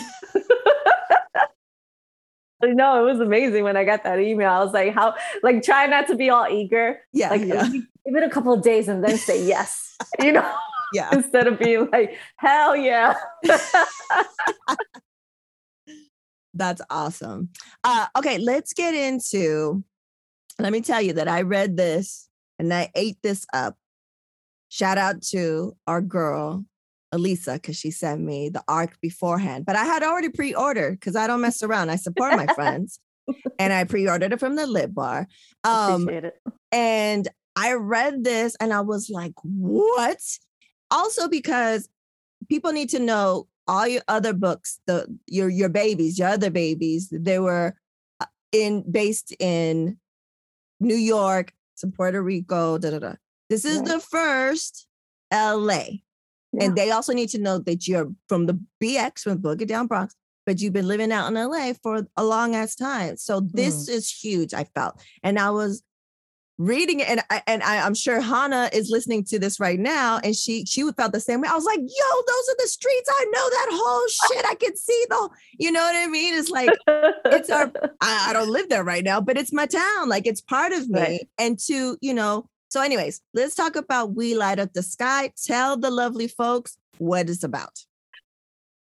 [2.62, 4.50] no, it was amazing when I got that email.
[4.50, 7.00] I was like, "How?" Like, try not to be all eager.
[7.12, 7.68] Yeah, like yeah.
[7.68, 9.96] give it a couple of days and then say yes.
[10.20, 10.54] you know.
[10.92, 11.08] Yeah.
[11.14, 13.14] Instead of being like, hell yeah.
[16.54, 17.50] That's awesome.
[17.84, 19.84] Uh, okay, let's get into.
[20.58, 23.76] Let me tell you that I read this and I ate this up.
[24.68, 26.64] Shout out to our girl,
[27.12, 29.66] Elisa, because she sent me the arc beforehand.
[29.66, 31.90] But I had already pre ordered because I don't mess around.
[31.90, 33.00] I support my friends.
[33.58, 35.26] and I pre ordered it from the Lit Bar.
[35.64, 36.34] Um, Appreciate it.
[36.72, 40.20] and I read this and I was like, what?
[40.90, 41.88] Also, because
[42.48, 47.08] people need to know all your other books, the your your babies, your other babies,
[47.12, 47.74] they were
[48.20, 49.98] uh, in based in
[50.80, 53.12] New York, some Puerto Rico, da da da.
[53.48, 53.88] This is Right.
[53.88, 54.86] the first
[55.32, 55.84] LA.
[56.52, 56.64] Yeah.
[56.64, 60.14] And they also need to know that you're from the BX, from Boogie Down Bronx,
[60.46, 63.16] but you've been living out in LA for a long ass time.
[63.16, 63.92] So this Mm.
[63.94, 65.00] is huge, I felt.
[65.22, 65.82] And I was
[66.58, 70.18] reading it, and I, and I, I'm sure Hannah is listening to this right now,
[70.22, 71.48] and she she felt the same way.
[71.48, 73.08] I was like, "Yo, those are the streets.
[73.10, 74.44] I know that whole shit.
[74.46, 76.34] I can see the, you know what I mean?
[76.34, 76.68] It's like
[77.26, 80.08] it's our I, I don't live there right now, but it's my town.
[80.10, 81.00] Like it's part of me.
[81.00, 81.28] Right.
[81.38, 85.32] And to, you know, so anyways, let's talk about We Light Up the Sky.
[85.44, 87.84] Tell the lovely folks what it's about.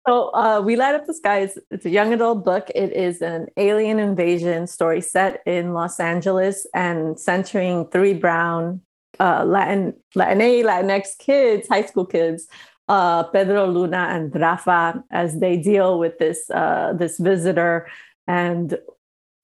[0.08, 2.70] So, uh, We Light Up the Sky is it's a young adult book.
[2.76, 8.82] It is an alien invasion story set in Los Angeles and centering three brown
[9.20, 12.48] uh, Latin, Latina, Latinx kids, high school kids,
[12.88, 17.88] uh, Pedro Luna and Rafa, as they deal with this uh, this visitor
[18.28, 18.78] and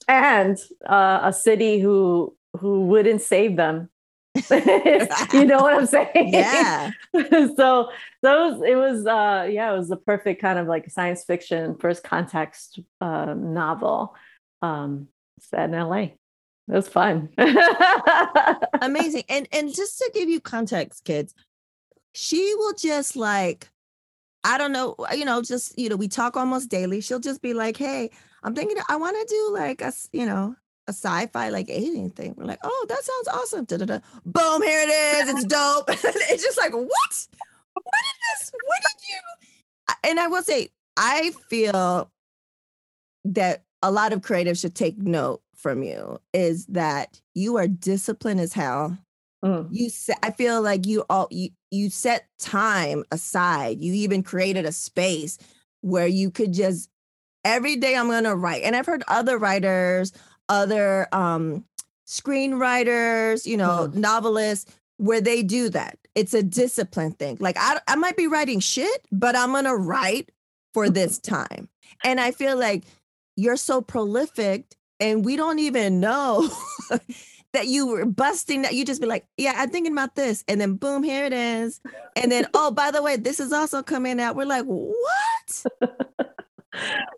[0.07, 3.89] and uh, a city who who wouldn't save them.
[5.33, 6.33] you know what I'm saying?
[6.33, 6.91] Yeah.
[7.55, 7.89] so
[8.21, 12.03] those it was uh yeah it was the perfect kind of like science fiction first
[12.03, 14.15] context uh, novel
[14.61, 15.07] um
[15.39, 16.17] set in la it
[16.67, 17.29] was fun
[18.83, 19.23] Amazing.
[19.29, 21.33] And and just to give you context, kids,
[22.13, 23.69] she will just like,
[24.43, 27.01] I don't know, you know, just you know, we talk almost daily.
[27.01, 28.09] She'll just be like, hey,
[28.43, 30.55] I'm thinking I want to do like a, you know,
[30.87, 32.35] a sci-fi like alien thing.
[32.37, 33.65] We're like, oh, that sounds awesome.
[33.65, 33.99] Da-da-da.
[34.25, 35.29] Boom, here it is.
[35.29, 35.85] It's dope.
[35.89, 37.27] it's just like, what?
[37.73, 38.51] What did this?
[38.65, 40.09] What did you?
[40.09, 42.11] And I will say, I feel
[43.25, 48.39] that a lot of creatives should take note from you is that you are disciplined
[48.39, 48.97] as hell.
[49.43, 49.67] Mm.
[49.71, 53.81] You set, I feel like you all you, you set time aside.
[53.81, 55.37] You even created a space
[55.81, 56.89] where you could just
[57.43, 58.63] every day I'm gonna write.
[58.63, 60.13] And I've heard other writers,
[60.49, 61.65] other um
[62.07, 65.97] screenwriters, you know, novelists, where they do that.
[66.15, 67.37] It's a discipline thing.
[67.39, 70.31] Like I I might be writing shit, but I'm gonna write
[70.73, 71.69] for this time.
[72.03, 72.83] And I feel like
[73.35, 76.49] you're so prolific and we don't even know
[77.53, 80.59] that you were busting that you just be like yeah i'm thinking about this and
[80.59, 81.81] then boom here it is
[82.15, 85.65] and then oh by the way this is also coming out we're like what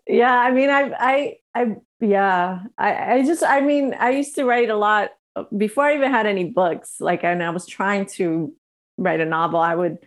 [0.06, 4.44] yeah i mean i i i yeah i i just i mean i used to
[4.44, 8.04] write a lot uh, before i even had any books like and i was trying
[8.04, 8.52] to
[8.98, 9.98] write a novel i would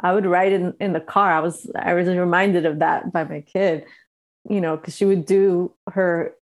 [0.00, 3.24] i would write in in the car i was i was reminded of that by
[3.24, 3.84] my kid
[4.48, 6.34] you know because she would do her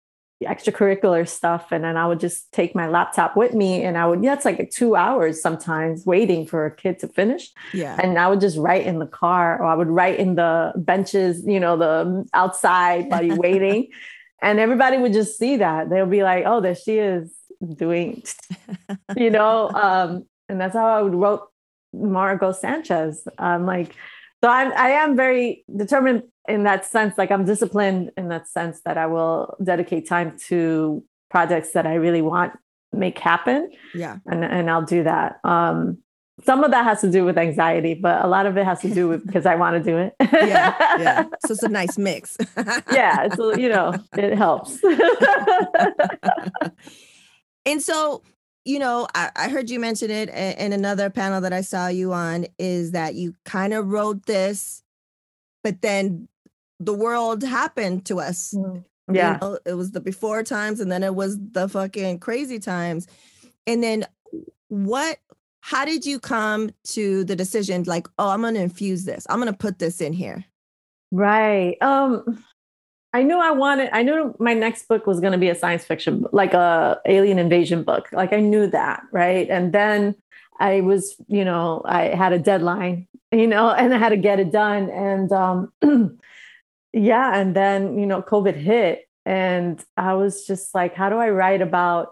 [0.45, 4.23] extracurricular stuff and then i would just take my laptop with me and i would
[4.23, 8.29] yeah it's like two hours sometimes waiting for a kid to finish yeah and I
[8.29, 11.77] would just write in the car or I would write in the benches, you know,
[11.77, 13.89] the outside while you're waiting.
[14.47, 15.91] And everybody would just see that.
[15.91, 17.35] They'll be like, oh, there she is
[17.75, 18.23] doing,
[19.17, 21.49] you know, um, and that's how I would wrote
[21.93, 23.27] Margot Sanchez.
[23.39, 23.97] I'm like,
[24.45, 27.19] so I'm, I am very determined in that sense.
[27.19, 31.95] Like I'm disciplined in that sense that I will dedicate time to projects that I
[31.95, 32.53] really want
[32.93, 35.41] make happen yeah and, and I'll do that.
[35.43, 35.99] Um,
[36.45, 38.93] some of that has to do with anxiety, but a lot of it has to
[38.93, 40.15] do with because I want to do it.
[40.21, 42.37] yeah yeah so it's a nice mix
[42.93, 43.29] yeah.
[43.37, 44.79] So, you know, it helps.
[47.65, 48.23] and so
[48.65, 52.13] you know I, I heard you mention it in another panel that i saw you
[52.13, 54.83] on is that you kind of wrote this
[55.63, 56.29] but then
[56.81, 59.39] the world happened to us mm, you yeah.
[59.41, 63.07] know, it was the before times and then it was the fucking crazy times
[63.67, 64.05] and then
[64.69, 65.19] what
[65.67, 69.53] how did you come to the decision like oh i'm gonna infuse this i'm gonna
[69.53, 70.45] put this in here
[71.13, 71.77] Right.
[71.81, 72.45] Um,
[73.13, 75.85] I knew I wanted, I knew my next book was going to be a science
[75.85, 78.09] fiction, like a alien invasion book.
[78.13, 79.03] Like I knew that.
[79.13, 79.49] Right.
[79.49, 80.17] And then
[80.59, 84.41] I was, you know, I had a deadline, you know, and I had to get
[84.41, 84.91] it done.
[84.91, 85.73] And um,
[86.93, 87.39] yeah.
[87.39, 91.63] And then, you know, COVID hit and I was just like, how do I write
[91.63, 92.11] about,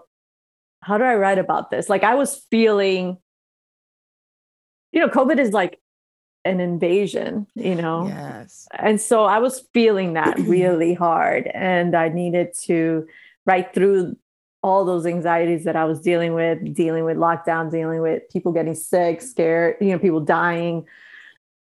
[0.81, 1.89] how do I write about this?
[1.89, 3.17] Like I was feeling,
[4.95, 5.79] you know, COVID is like
[6.45, 8.07] an invasion, you know?
[8.07, 8.67] Yes.
[8.79, 11.51] And so I was feeling that really hard.
[11.53, 13.05] And I needed to
[13.45, 14.15] write through
[14.63, 18.73] all those anxieties that I was dealing with, dealing with lockdown, dealing with people getting
[18.73, 20.85] sick, scared, you know, people dying.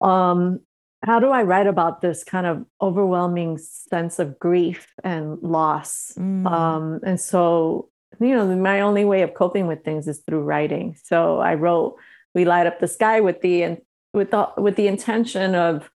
[0.01, 0.59] Um,
[1.03, 6.13] how do I write about this kind of overwhelming sense of grief and loss?
[6.19, 6.45] Mm.
[6.45, 7.89] Um, and so,
[8.19, 10.95] you know, my only way of coping with things is through writing.
[11.01, 11.95] So I wrote
[12.35, 13.81] "We Light Up the Sky" with the and
[14.13, 15.89] with the with the intention of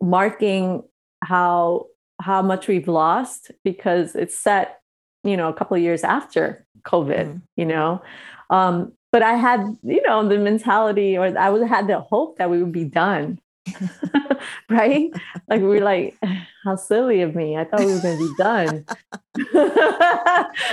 [0.00, 0.82] marking
[1.24, 1.86] how
[2.20, 4.80] how much we've lost because it's set,
[5.24, 7.26] you know, a couple of years after COVID.
[7.26, 7.42] Mm.
[7.56, 8.02] You know,
[8.50, 12.50] um, but I had, you know, the mentality, or I was had the hope that
[12.50, 13.38] we would be done
[14.70, 15.10] right?
[15.48, 16.16] Like we were like,
[16.64, 17.56] how silly of me.
[17.56, 18.84] I thought we were going to be done.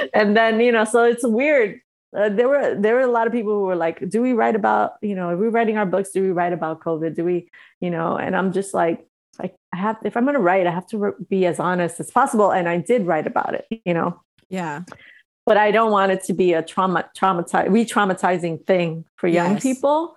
[0.13, 1.79] and then, you know, so it's weird.
[2.15, 4.55] Uh, there were there were a lot of people who were like, do we write
[4.55, 6.11] about, you know, are we writing our books?
[6.11, 7.15] Do we write about COVID?
[7.15, 7.49] Do we,
[7.81, 9.05] you know, and I'm just like,
[9.37, 12.09] like I have if I'm going to write, I have to be as honest as
[12.11, 12.51] possible.
[12.51, 14.21] And I did write about it, you know.
[14.49, 14.83] Yeah.
[15.45, 19.63] But I don't want it to be a trauma traumatize re-traumatizing thing for young Yes.
[19.63, 20.15] people.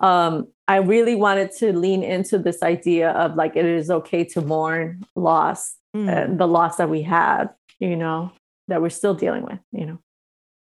[0.00, 4.40] Um, I really wanted to lean into this idea of like it is okay to
[4.42, 6.08] mourn loss, Mm.
[6.08, 7.48] uh, the loss that we had,
[7.80, 8.30] you know,
[8.68, 9.98] that we're still dealing with, you know.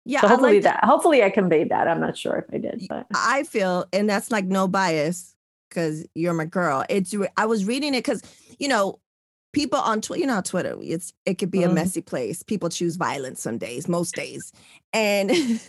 [0.04, 0.20] Yeah.
[0.20, 1.88] so I hopefully like that hopefully I conveyed that.
[1.88, 5.34] I'm not sure if I did, but I feel, and that's like no bias
[5.68, 6.84] because you're my girl.
[6.88, 8.22] It's I was reading it because
[8.58, 8.98] you know
[9.52, 11.74] people on Twitter, you know, Twitter, it's it could be a Mhm.
[11.74, 12.42] messy place.
[12.42, 14.52] People choose violence some days, most days,
[14.92, 15.30] and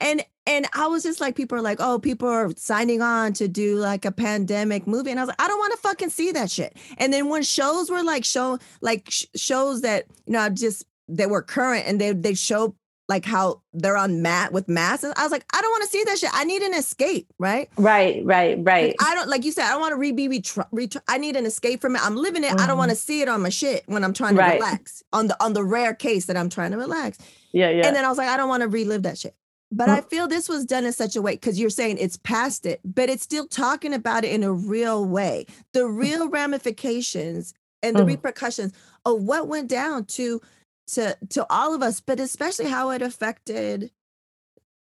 [0.00, 3.48] and and I was just like, people are like, oh, people are signing on to
[3.48, 6.30] do like a pandemic movie, and I was like, I don't want to fucking see
[6.32, 6.76] that shit.
[6.98, 11.26] And then when shows were like show like sh- shows that you know just they
[11.26, 12.74] were current and they they show
[13.08, 15.04] like how they're on mat with masks.
[15.04, 16.30] And I was like, I don't want to see that shit.
[16.32, 17.68] I need an escape, right?
[17.76, 18.86] right, right, right.
[18.88, 19.64] Like, I don't like you said.
[19.66, 22.02] I don't want to re be retr- retr- I need an escape from it.
[22.04, 22.52] I'm living it.
[22.60, 24.54] I don't want to see it on my shit when I'm trying to Right.
[24.60, 25.02] relax.
[25.12, 27.18] On the on the rare case that I'm trying to relax.
[27.52, 27.86] yeah, yeah.
[27.86, 29.34] And then I was like, I don't want to relive that shit.
[29.72, 32.66] But I feel this was done in such a way because you're saying it's past
[32.66, 35.46] it, but it's still talking about it in a real way.
[35.72, 38.06] The real ramifications and the Mm.
[38.08, 38.72] repercussions
[39.04, 40.40] of what went down to
[40.88, 43.90] to to all of us, but especially how it affected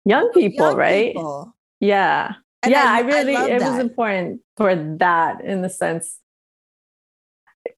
[0.06, 1.08] young people, young right?
[1.14, 1.56] people.
[1.80, 2.34] Yeah.
[2.64, 6.20] And yeah, I- I, I really love it was important for that in the sense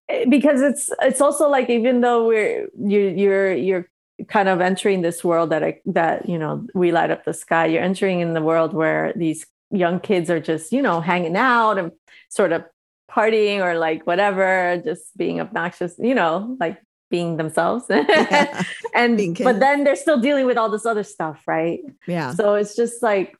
[0.09, 3.87] eh, because it's it's also like even though we're you you're you're
[4.27, 7.65] kind of entering this world that I, that you know we light up the sky
[7.67, 11.77] you're entering in the world where these young kids are just you know hanging out
[11.77, 11.91] and
[12.29, 12.63] sort of
[13.09, 18.63] partying or like whatever just being obnoxious you know like being themselves Yeah.
[18.95, 22.33] and Being but then they're still dealing with all this other stuff right Yeah.
[22.33, 23.37] so it's just like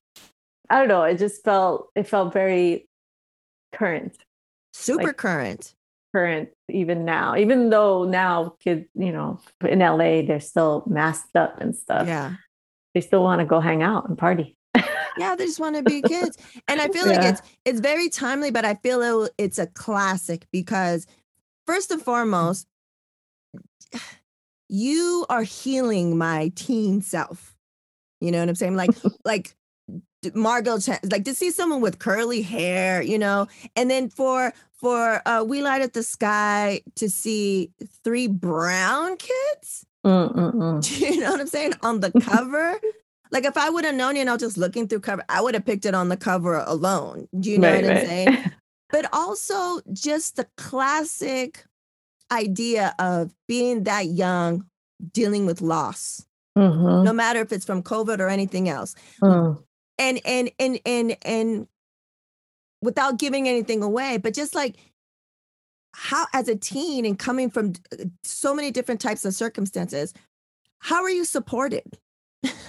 [0.69, 2.87] i don't know it just felt it felt very
[3.71, 4.17] current
[4.73, 5.73] Super like- current.
[6.13, 11.59] current even now even though now kids you know in la they're still masked up
[11.61, 12.35] and stuff Yeah.
[12.93, 14.55] they still want to go hang out and party
[15.17, 16.37] Yeah, they just want to be kids.
[16.67, 20.47] And I feel like it's it's very timely, but I feel it, it's a classic
[20.51, 21.05] because
[21.67, 22.05] first and mm-hmm.
[22.05, 22.65] foremost,
[24.69, 27.55] you are healing my teen self.
[28.19, 28.75] You know what I'm saying?
[28.75, 28.91] Like
[29.25, 29.55] like
[30.33, 35.21] Margot Chan- like to see someone with curly hair, you know, and then for for
[35.27, 37.71] uh We Light Up the Sky to see
[38.03, 39.85] three brown kids.
[40.05, 40.81] Mm-mm-mm.
[40.83, 41.73] Do you know what I'm saying?
[41.83, 42.79] On the cover.
[43.31, 45.65] like if I would have known, you know, just looking through cover, I would have
[45.65, 47.27] picked it on the cover alone.
[47.39, 48.07] Do you know Right, what I'm right.
[48.07, 48.51] saying?
[48.89, 51.65] But also just the classic
[52.31, 54.65] idea of being that young,
[55.13, 56.25] dealing with loss,
[56.57, 57.03] Mhm.
[57.03, 58.95] no matter if it's from COVID or anything else.
[59.21, 59.63] Mm.
[59.97, 61.67] And and and and and
[62.81, 64.75] without giving anything away, but just like
[65.93, 70.13] how as a teen and coming from uh, so many different types of circumstances,
[70.79, 71.99] how are you supported?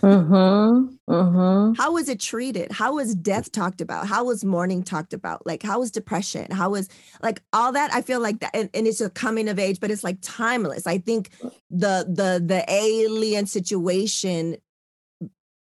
[0.03, 0.99] Mhm.
[1.09, 1.77] Mhm.
[1.77, 5.63] how was it treated how was death talked about how was mourning talked about like
[5.63, 6.89] how was depression how was
[7.23, 9.91] like all that i feel like that and, and it's a coming of age but
[9.93, 11.31] it's like timeless i think
[11.71, 14.57] the the the alien situation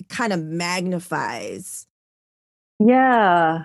[0.08, 1.86] kind of magnifies
[2.80, 3.64] yeah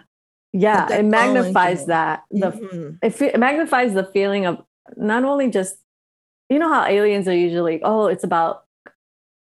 [0.52, 2.98] yeah it magnifies that the Mhm.
[3.00, 4.60] it, it magnifies the feeling of
[4.96, 5.76] not only just
[6.50, 8.63] you know how aliens are usually oh it's about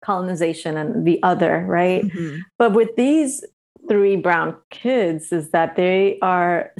[0.02, 2.40] colonization and the other right Mhm.
[2.58, 3.44] but with these
[3.88, 6.72] three brown kids is that they are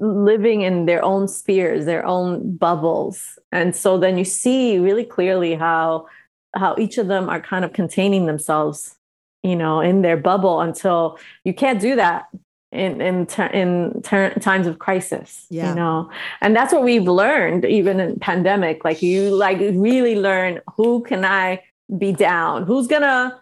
[0.00, 5.54] living in their own spheres their own bubbles and so then you see really clearly
[5.54, 6.06] how
[6.54, 8.96] how each of them are kind of containing themselves
[9.42, 12.26] you know in their bubble until you can't do that
[12.72, 15.70] in in ter- in ter- times of crisis Yeah.
[15.70, 16.08] you know
[16.40, 21.24] and that's what we've learned even in pandemic like you like really learn who can
[21.24, 21.62] i
[21.98, 23.40] be down who's gonna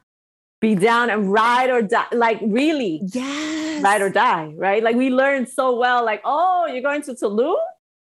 [0.61, 3.83] be down and ride or die like really Yes.
[3.83, 7.57] ride or die right like we learned so well like oh you're going to tulum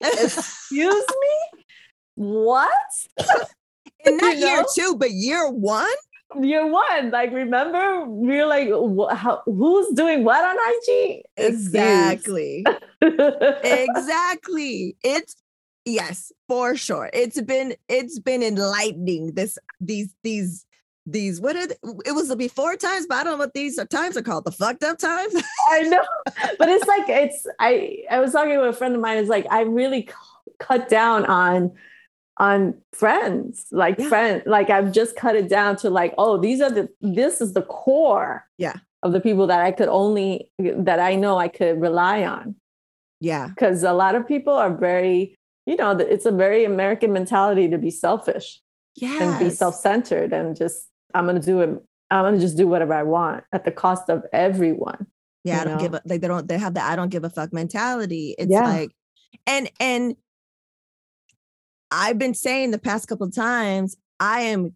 [0.01, 1.63] excuse me
[2.15, 2.69] what
[4.05, 4.67] in that year know?
[4.75, 5.87] two, but year one.
[6.41, 10.55] Year one like remember we are like wh- how, who's doing what on
[10.89, 12.65] ig Exactly.
[13.01, 14.95] exactly.
[15.03, 15.35] It's
[15.85, 17.09] yes, for sure.
[17.13, 19.33] It's been it's been enlightening.
[19.33, 20.65] This these these
[21.05, 21.75] these what are they?
[22.05, 24.45] it was the before times, but I don't know what these are times are called.
[24.45, 25.33] The fucked up times.
[25.69, 26.03] I know,
[26.59, 27.47] but it's like it's.
[27.59, 29.17] I I was talking with a friend of mine.
[29.17, 31.71] It's like I really cu- cut down on
[32.37, 34.09] on friends, like Yeah.
[34.09, 34.43] friend.
[34.45, 36.89] Like I've just cut it down to like, oh, these are the.
[37.01, 38.45] This is the core.
[38.57, 38.75] Yeah.
[39.03, 42.55] Of the people that I could only that I know I could rely on
[43.19, 43.47] yeah.
[43.47, 45.35] because a lot of people are very.
[45.65, 48.59] You know, it's a very American mentality to be selfish
[48.95, 51.69] yeah and be self-centered and just I'm gonna do it.
[52.09, 55.07] I'm gonna just do whatever I want at the cost of everyone.
[55.43, 55.79] Yeah, I don't know?
[55.79, 58.35] give a like they don't they have the I don't give a fuck mentality.
[58.37, 58.67] It's Yeah.
[58.67, 58.91] like
[59.47, 60.15] and and
[61.91, 64.75] I've been saying the past couple of times, I am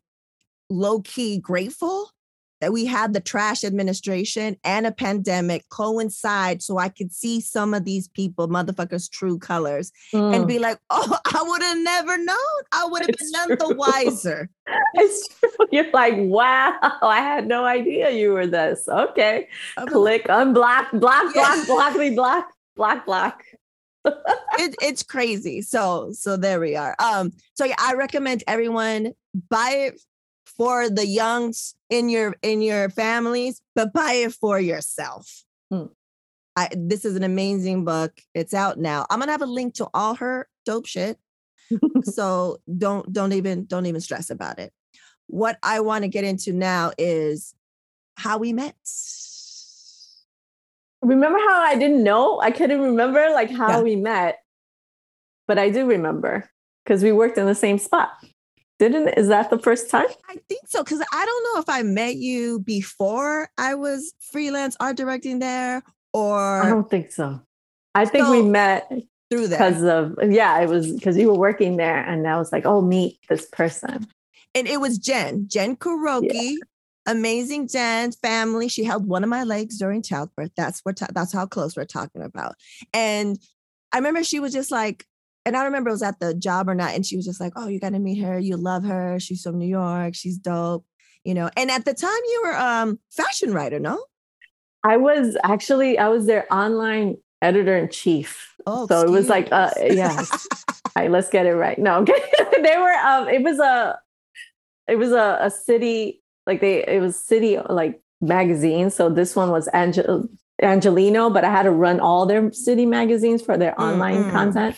[0.69, 2.09] low key grateful
[2.61, 7.73] that we had the trash administration and a pandemic coincide so I could see some
[7.73, 10.47] of these people, motherfuckers, true colors and Mm.
[10.47, 12.37] be like, oh, I would have never known.
[12.71, 14.49] I would have been none the wiser.
[14.95, 15.49] It's true.
[15.71, 18.87] You're like, wow, I had no idea you were this.
[18.87, 19.47] Okay.
[19.77, 21.53] I'm like, Click, unblock, block, Yeah.
[21.55, 23.43] block, block, me, block, block, block.
[24.05, 25.61] It, it's crazy.
[25.61, 26.95] So so there we are.
[26.99, 29.13] Um, so yeah, I recommend everyone
[29.49, 30.01] buy it
[30.45, 35.43] for the youngs in your in your families, but buy it for yourself.
[35.71, 35.85] Hmm.
[36.55, 38.21] I, this is an amazing book.
[38.33, 39.05] It's out now.
[39.09, 41.17] I'm gonna have a link to all her dope shit.
[42.03, 44.71] so don't don't even don't even stress about it.
[45.27, 47.55] What I want to get into now is
[48.15, 48.75] how we met.
[51.05, 52.39] Remember how I didn't know?
[52.41, 53.81] I couldn't remember like how Yeah.
[53.81, 54.39] we met,
[55.47, 56.49] but I do remember
[56.83, 58.11] because we worked in the same spot.
[58.79, 60.07] Didn't is that the first time?
[60.29, 64.75] I think so because I don't know if I met you before I was freelance
[64.79, 65.81] art directing there
[66.13, 67.39] or I don't think so.
[67.93, 68.91] I think we met
[69.29, 72.51] through that because of yeah, it was because you were working there, and I was
[72.51, 74.05] like, oh, meet this person.
[74.53, 76.55] And it was Jen, Jen Kuroki,
[77.05, 78.67] amazing Jen family.
[78.67, 80.51] She held one of my legs during childbirth.
[80.57, 82.55] That's what that's how close we're talking about.
[82.93, 83.39] And
[83.91, 85.05] I remember she was just like,
[85.45, 87.53] and I remember it was at the job or not, and she was just like,
[87.55, 88.39] "Oh, you got to meet her.
[88.39, 89.19] You love her.
[89.19, 90.15] She's from New York.
[90.15, 90.85] She's dope."
[91.23, 91.49] You know.
[91.55, 94.03] And at the time, you were um fashion writer, no?
[94.83, 98.53] I was actually I was their online editor in chief.
[98.67, 100.15] Oh, so it was like, uh, yeah.
[100.17, 101.77] All right, let's get it right.
[101.77, 102.13] No, okay.
[102.63, 102.91] they were.
[102.91, 103.99] Um, it was a,
[104.87, 106.85] it was a, a city like they.
[106.85, 108.89] It was city like magazine.
[108.89, 110.27] So this one was Angel
[110.61, 114.31] Angeleno, but I had to run all their city magazines for their online Mm-mm.
[114.31, 114.75] content.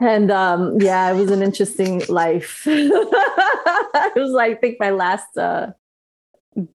[0.00, 2.62] And um, yeah, it was an interesting life.
[2.66, 5.72] it was like I think my last uh,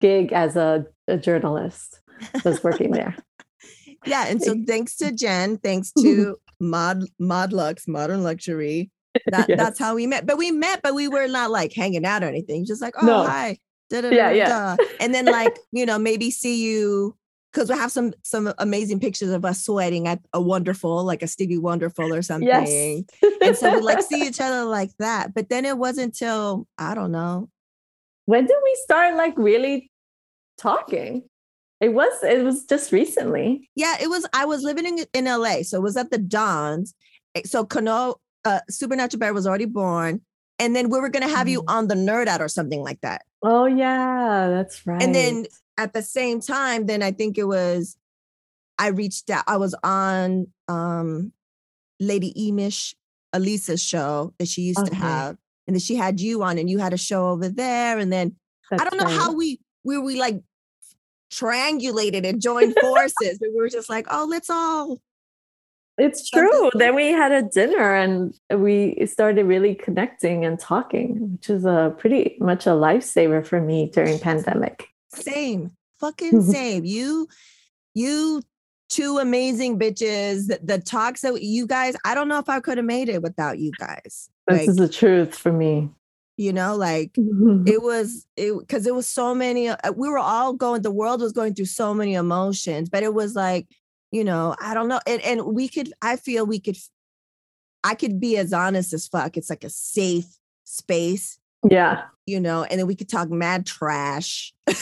[0.00, 2.00] gig as a, a journalist
[2.44, 3.16] was working there.
[4.06, 8.90] Yeah, and so thanks to Jen, thanks to Mod Mod Lux, Modern Luxury.
[9.30, 9.58] That Yes.
[9.58, 10.26] that's how we met.
[10.26, 12.64] But we met, but we were not like hanging out or anything.
[12.66, 13.24] Just like, oh No.
[13.24, 13.58] hi.
[13.90, 14.00] Yeah,
[14.30, 14.48] yeah.
[14.48, 14.76] da-da-da-da-da.
[15.00, 17.16] And then like, you know, maybe see you
[17.52, 21.28] because we have some some amazing pictures of us sweating at a wonderful, like a
[21.28, 22.48] Stevie Wonderful or something.
[22.48, 23.04] Yes.
[23.40, 25.32] And so we like see each other like that.
[25.34, 27.48] But then it wasn't until I don't know.
[28.24, 29.92] when did we start like really
[30.58, 31.22] talking?
[31.80, 33.68] It was it was just recently.
[33.76, 34.26] Yeah, it was.
[34.32, 36.94] I was living in, in LA, so it was at the Dons.
[37.34, 40.20] Eh, So Kano, uh, Supernatural Bear was already born,
[40.58, 41.70] and then we were gonna have you Mhm.
[41.74, 43.22] on the Nerd Out or something like that.
[43.42, 45.02] Oh yeah, that's right.
[45.02, 47.96] And then at the same time, then I think it was,
[48.78, 49.44] I reached out.
[49.46, 51.32] I was on um,
[52.00, 52.94] Lady Emish,
[53.32, 55.36] Elisa's show that she used to have,
[55.66, 58.36] and then she had you on, and you had a show over there, and then
[58.72, 60.40] I don't know how we we we like
[61.30, 65.00] triangulated and joined forces, but we were just like, oh, let's all
[65.96, 66.70] It's true.
[66.74, 71.94] Then we had a dinner and we started really connecting and talking, which is a
[71.98, 74.88] pretty much a lifesaver for me during pandemic.
[75.14, 75.70] Same.
[76.00, 76.84] Fucking same.
[76.84, 77.28] You,
[77.94, 78.42] you
[78.88, 80.48] two amazing bitches.
[80.48, 83.22] The, the talks that you guys, I don't know if I could have made it
[83.22, 84.28] without you guys.
[84.48, 85.90] This Like, is the truth for me.
[86.36, 89.68] you know, like it was it because it was so many.
[89.68, 90.82] Uh, we were all going.
[90.82, 93.68] The world was going through so many emotions, but it was like,
[94.14, 95.92] you know, I don't know, and and we could.
[96.00, 96.76] I feel we could.
[97.82, 99.36] I could be as honest as fuck.
[99.36, 100.26] It's like a safe
[100.62, 101.40] space.
[101.68, 102.04] Yeah.
[102.24, 104.54] You know, and then we could talk mad trash.
[104.68, 104.76] and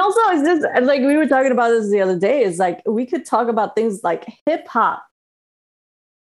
[0.00, 3.04] also it's just like we were talking about this the other day is like we
[3.04, 5.04] could talk about things like hip hop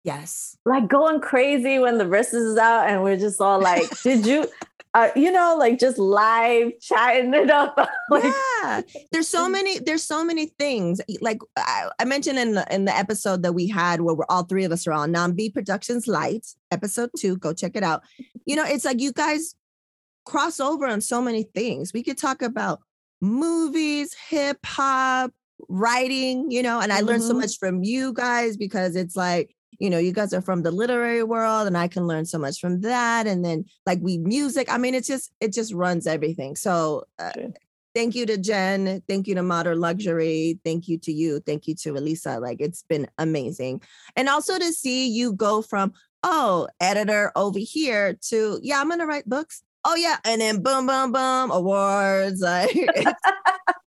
[0.04, 4.24] yes like going crazy when the verses is out and we're just all like did
[4.24, 4.46] you
[4.94, 7.78] uh, you know like just live chatting it up.
[8.10, 8.80] Like, yeah.
[9.12, 11.00] There's so many there's so many things.
[11.20, 14.42] Like I, I, mentioned in the in the episode that we had where we're all
[14.42, 17.36] three of us are on nambi productions Light episode two.
[17.36, 18.02] Go check it out.
[18.46, 19.54] You know it's like you guys
[20.24, 21.92] cross over on so many things.
[21.92, 22.80] We could talk about
[23.20, 25.30] movies, hip hop,
[25.68, 27.06] writing, you know, and I mm-hmm.
[27.06, 27.40] learned so mm-hmm.
[27.40, 31.22] much from you guys because it's like, you know, you guys are from the literary
[31.22, 33.26] world and I can learn so much from that.
[33.26, 36.54] And then like we music, I mean, it's just, it just runs everything.
[36.54, 37.32] So uh,
[37.94, 39.02] thank you to Jen.
[39.08, 40.60] Thank you to Modern Luxury.
[40.64, 41.40] Thank you to you.
[41.40, 42.38] Thank you to Elisa.
[42.38, 43.82] Like it's been amazing.
[44.16, 49.00] And also to see you go from, oh, editor over here to, yeah, I'm going
[49.00, 52.42] to write books oh yeah, and then boom, boom, boom, awards.
[52.50, 52.76] Like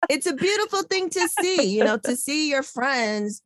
[0.10, 3.42] it's a beautiful thing to see, you know, to see your friends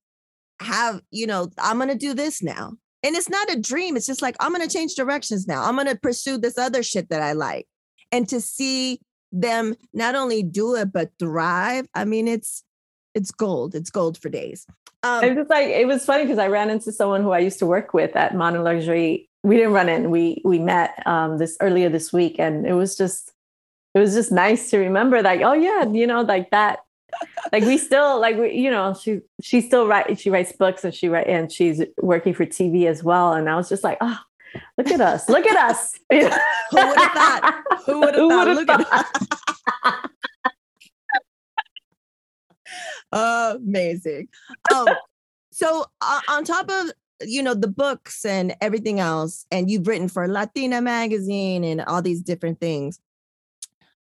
[0.61, 2.73] have, you know, I'm gonna do this now.
[3.03, 3.95] And it's not a dream.
[3.95, 5.63] It's just like I'm gonna change directions now.
[5.63, 7.67] I'm gonna pursue this other shit that I like.
[8.11, 8.99] And to see
[9.31, 12.63] them not only do it but thrive, I mean, it's
[13.13, 13.75] it's gold.
[13.75, 14.65] It's gold for days.
[15.03, 17.59] Um, it was like it was funny because I ran into someone who I used
[17.59, 20.09] to work with at Modern Luxury we didn't run in.
[20.09, 23.31] We we met um, this earlier this week, and it was just
[23.93, 26.79] it was just nice to remember, like, oh yeah, you know, like that.
[27.51, 30.93] Like we still like we, you know she she still write she writes books and
[30.93, 33.33] she write and she's working for TV as well.
[33.33, 34.19] And I was just like oh
[34.77, 35.97] look at us look at us.
[36.11, 37.63] Who would have thought?
[37.85, 38.47] Who would have thought?
[38.47, 40.11] Look thought?
[43.57, 44.27] amazing.
[44.73, 44.87] Um
[45.51, 46.91] so uh, on top of
[47.21, 52.01] you know the books and everything else and you've written for latina magazine and all
[52.01, 52.99] these different things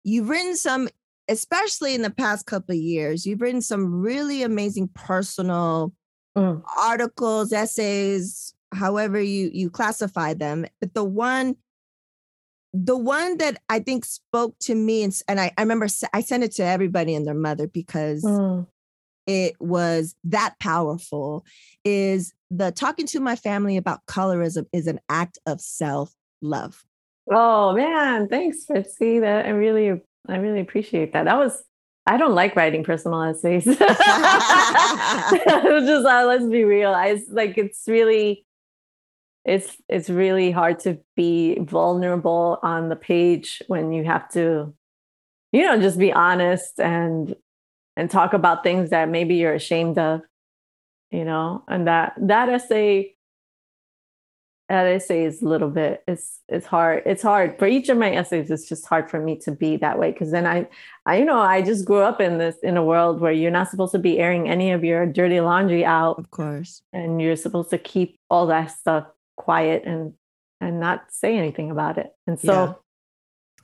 [0.04, 0.88] you've written some
[1.30, 5.92] especially in the past couple of years you've written some really amazing personal
[6.36, 6.62] mm.
[6.76, 11.56] articles essays however you you classify them but the one
[12.72, 16.44] the one that i think spoke to me and, and I, I remember i sent
[16.44, 18.66] it to everybody and their mother because mm.
[19.26, 21.44] it was that powerful
[21.84, 26.84] is the talking to my family about colorism is an act of self love.
[27.32, 29.46] Oh man, thanks for seeing that.
[29.46, 31.24] I really, I really appreciate that.
[31.24, 31.62] That was.
[32.06, 33.64] I don't like writing personal essays.
[33.76, 33.94] just uh,
[36.26, 36.92] let's be real.
[36.92, 38.46] I like it's really,
[39.44, 44.74] it's it's really hard to be vulnerable on the page when you have to,
[45.52, 47.36] you know, just be honest and
[47.96, 50.22] and talk about things that maybe you're ashamed of
[51.10, 53.14] you know and that that essay
[54.70, 57.58] that essay is a little bit it's it's hard it's hard.
[57.58, 60.12] For each of my essays it's just hard for me to be that way.
[60.12, 60.68] Because then I,
[61.06, 63.68] I you know i just grew up in this in a world where you're not
[63.68, 66.18] supposed to be airing any of your dirty laundry out.
[66.18, 66.82] Of course.
[66.92, 69.06] And you're supposed to keep all that stuff
[69.36, 70.14] quiet and
[70.60, 72.12] and not say anything about it.
[72.26, 72.80] And so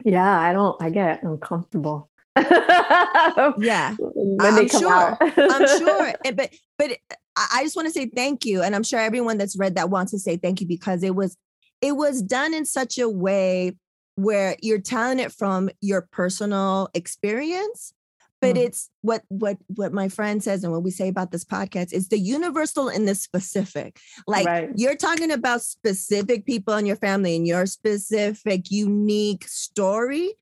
[0.04, 2.10] yeah, yeah i don't i get uncomfortable
[3.58, 4.92] yeah when I'm come sure.
[4.92, 6.98] out i'm sure but but
[7.36, 8.62] I just want to say thank you.
[8.62, 11.36] And I'm sure everyone that's read that wants to say thank you because it was
[11.82, 13.76] it was done in such a way
[14.14, 17.92] where you're telling it from your personal experience
[18.40, 18.64] but mm.
[18.64, 22.08] it's what what what my friend says and what we say about this podcast is
[22.08, 24.70] the universal and the specific like right.
[24.74, 30.34] you're talking about specific people in your family and your specific unique story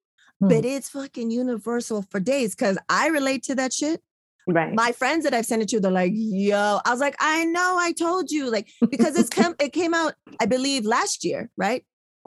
[0.44, 0.48] mm.
[0.48, 4.02] but it's fucking universal for days because i relate to that shit
[4.46, 4.74] Right.
[4.74, 7.76] My friends that I've sent it to, they're like, yo, I was like, I know,
[7.78, 8.50] I told you.
[8.50, 11.84] Like, because it's come, it came out, I believe, last year, right?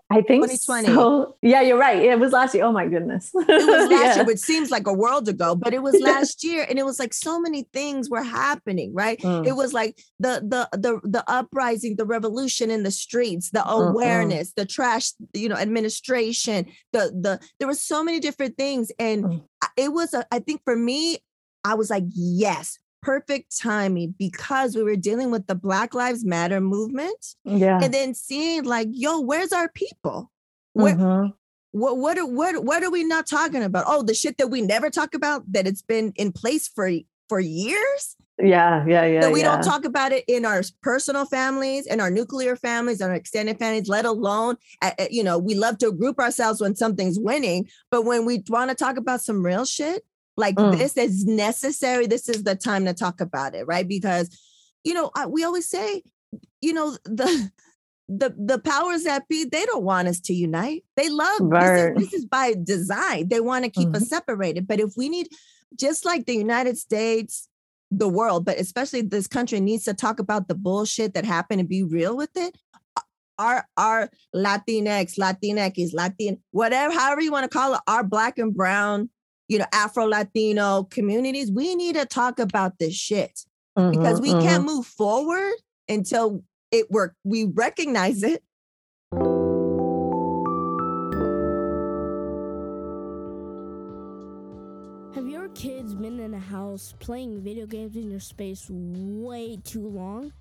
[0.10, 0.88] I think 2020.
[0.88, 1.36] So.
[1.41, 2.01] Yeah, you're right.
[2.01, 2.64] It was last year.
[2.64, 3.30] Oh my goodness.
[3.34, 4.16] it was last yeah.
[4.16, 6.66] year, which seems like a world ago, but it was last year.
[6.68, 9.20] And it was like so many things were happening, right?
[9.20, 9.45] Mm.
[9.45, 14.49] It was like the the the the uprising, the revolution in the streets, the awareness,
[14.49, 18.91] mm the trash, you know, administration, the the there were so many different things.
[18.97, 19.43] And mm.
[19.76, 21.18] it was a, I think for me,
[21.64, 26.62] I was like, yes, perfect timing because we were dealing with the Black Lives Matter
[26.62, 27.36] movement.
[27.43, 27.80] Yeah.
[27.82, 30.32] And then seeing like, yo, where's our people?
[30.74, 31.30] Where, mm-hmm.
[31.72, 33.86] What what are what what are we not talking about?
[33.88, 36.89] Oh, the shit that we never talk about that it's been in place for
[37.30, 38.16] for years.
[38.39, 39.22] Yeah, yeah, yeah.
[39.22, 39.56] that we yeah.
[39.56, 43.58] don't talk about it in our personal families and our nuclear families and our extended
[43.58, 44.58] families, let alone,
[45.10, 47.68] you know, we love to group ourselves when something's winning.
[47.89, 50.04] But when we want to talk about some real shit,
[50.38, 50.77] like Mm.
[50.77, 53.88] this is necessary, this is the time to talk about it, right?
[53.88, 54.29] Because,
[54.83, 56.03] you know, I, we always say,
[56.61, 57.51] you know, the,
[58.09, 60.85] the the powers that be, they don't want us to unite.
[60.95, 61.39] They love
[61.95, 63.27] this is, this is by design.
[63.27, 64.65] They want to keep us separated.
[64.67, 65.27] But if we need,
[65.75, 67.49] just like the United States,
[67.91, 71.69] the world, but especially this country needs to talk about the bullshit that happened and
[71.69, 72.55] be real with it.
[73.39, 78.55] Our our Latinx, Latinx, Latin, whatever, however you want to call it, our black and
[78.55, 79.09] brown,
[79.48, 83.45] you know, Afro Latino communities, we need to talk about this shit
[83.89, 84.41] because Mhm, we mhm.
[84.41, 85.54] can't move forward
[85.88, 87.16] until it work.
[87.24, 88.43] We recognize it.
[95.16, 99.88] Have your kids been in a house playing video games in your space way too
[99.88, 100.32] long?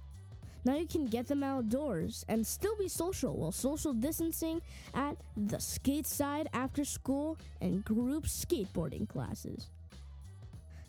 [0.67, 4.61] Now you can get them outdoors and still be social while social distancing
[4.95, 9.69] at the skate side after school and group skateboarding classes.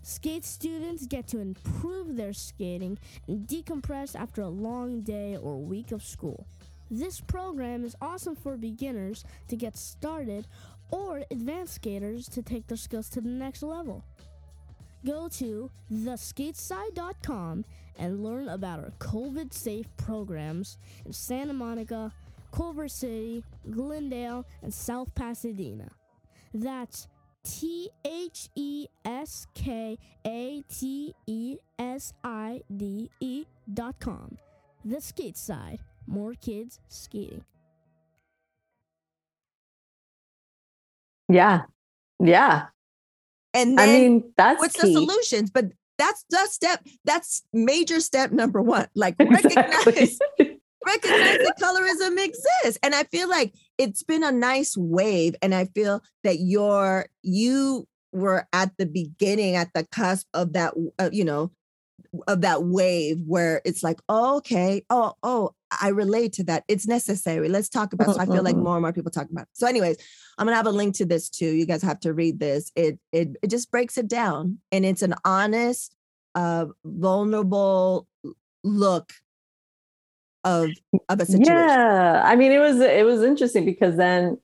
[0.02, 2.98] Skate students get to improve their skating
[3.28, 6.48] and decompress after a long day or week of school.
[6.90, 10.48] This program is awesome for beginners to get started
[10.90, 14.04] or advanced skaters to take their skills to the next level.
[15.06, 17.64] Go to theskateside.com
[17.98, 22.14] and learn about our COVID safe programs in Santa Monica,
[22.52, 25.90] Culver City, Glendale, and South Pasadena.
[26.54, 27.08] That's
[27.44, 34.38] T H E S K A T E S I D E dot com.
[34.84, 35.80] The Skate Side.
[36.06, 37.44] More kids skating.
[41.30, 41.64] Yeah,
[42.24, 42.68] yeah.
[43.54, 44.88] And I mean, that's what's key.
[44.88, 45.50] the solutions?
[45.52, 45.66] But
[45.98, 46.86] that's the step.
[47.06, 48.88] That's major step number one.
[48.96, 50.20] Like recognize Exactly.
[50.86, 55.66] recognize that colorism exists and i feel like it's been a nice wave and i
[55.66, 61.26] feel that you're you were at the beginning at the cusp of that uh, you
[61.26, 61.52] know
[62.28, 64.84] of that wave where it's like oh, okay.
[64.90, 66.64] Oh oh i relate to that.
[66.68, 67.50] It's necessary.
[67.50, 68.16] Let's talk about it.
[68.16, 69.50] so i feel like more and more people talk about it.
[69.54, 69.98] So anyways
[70.38, 71.50] i'm gonna have a link to this too.
[71.50, 72.72] You guys have to read this.
[72.76, 75.96] It it, it just breaks it down and it's an honest
[76.36, 78.08] uh vulnerable
[78.64, 79.14] look
[80.44, 80.70] of
[81.10, 81.54] of a situation.
[81.54, 84.38] Yeah, I mean, it was it was interesting because then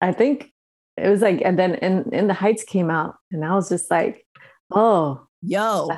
[0.00, 0.52] I think
[0.96, 3.90] it was like, and then in in the Heights came out, and I was just
[3.90, 4.24] like,
[4.70, 5.88] oh, yo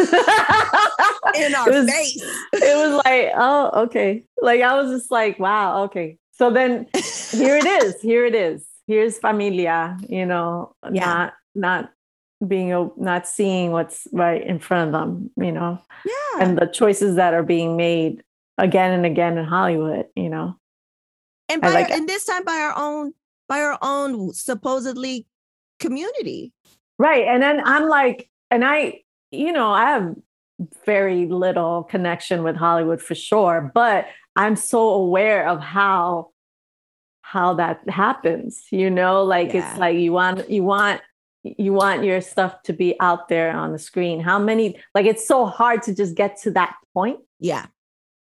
[1.34, 2.22] in our it was, face
[2.54, 4.24] It was like, oh, okay.
[4.40, 6.16] Like I was just like, wow, okay.
[6.32, 6.86] So then
[7.30, 8.00] here it is.
[8.00, 8.66] Here it is.
[8.86, 9.98] Here's familia.
[10.08, 11.04] You know, Yeah.
[11.04, 11.92] not not
[12.46, 15.30] being a, not seeing what's right in front of them.
[15.36, 18.22] You know, yeah and the choices that are being made
[18.58, 20.06] again and again in Hollywood.
[20.16, 20.56] You know.
[21.48, 23.12] and by like our, and this time by our own
[23.48, 25.26] by our own supposedly
[25.78, 26.52] community
[27.00, 27.26] Right.
[27.26, 29.00] And then I'm like, and I,
[29.30, 30.14] you know, I have
[30.84, 34.06] very little connection with Hollywood for sure, but
[34.36, 36.30] I'm so aware of how
[37.22, 39.70] how that happens, you know, like Yeah.
[39.70, 41.00] it's like you want you want
[41.42, 44.20] you want your stuff to be out there on the screen.
[44.20, 47.66] How many like it's so hard to just get to that point yeah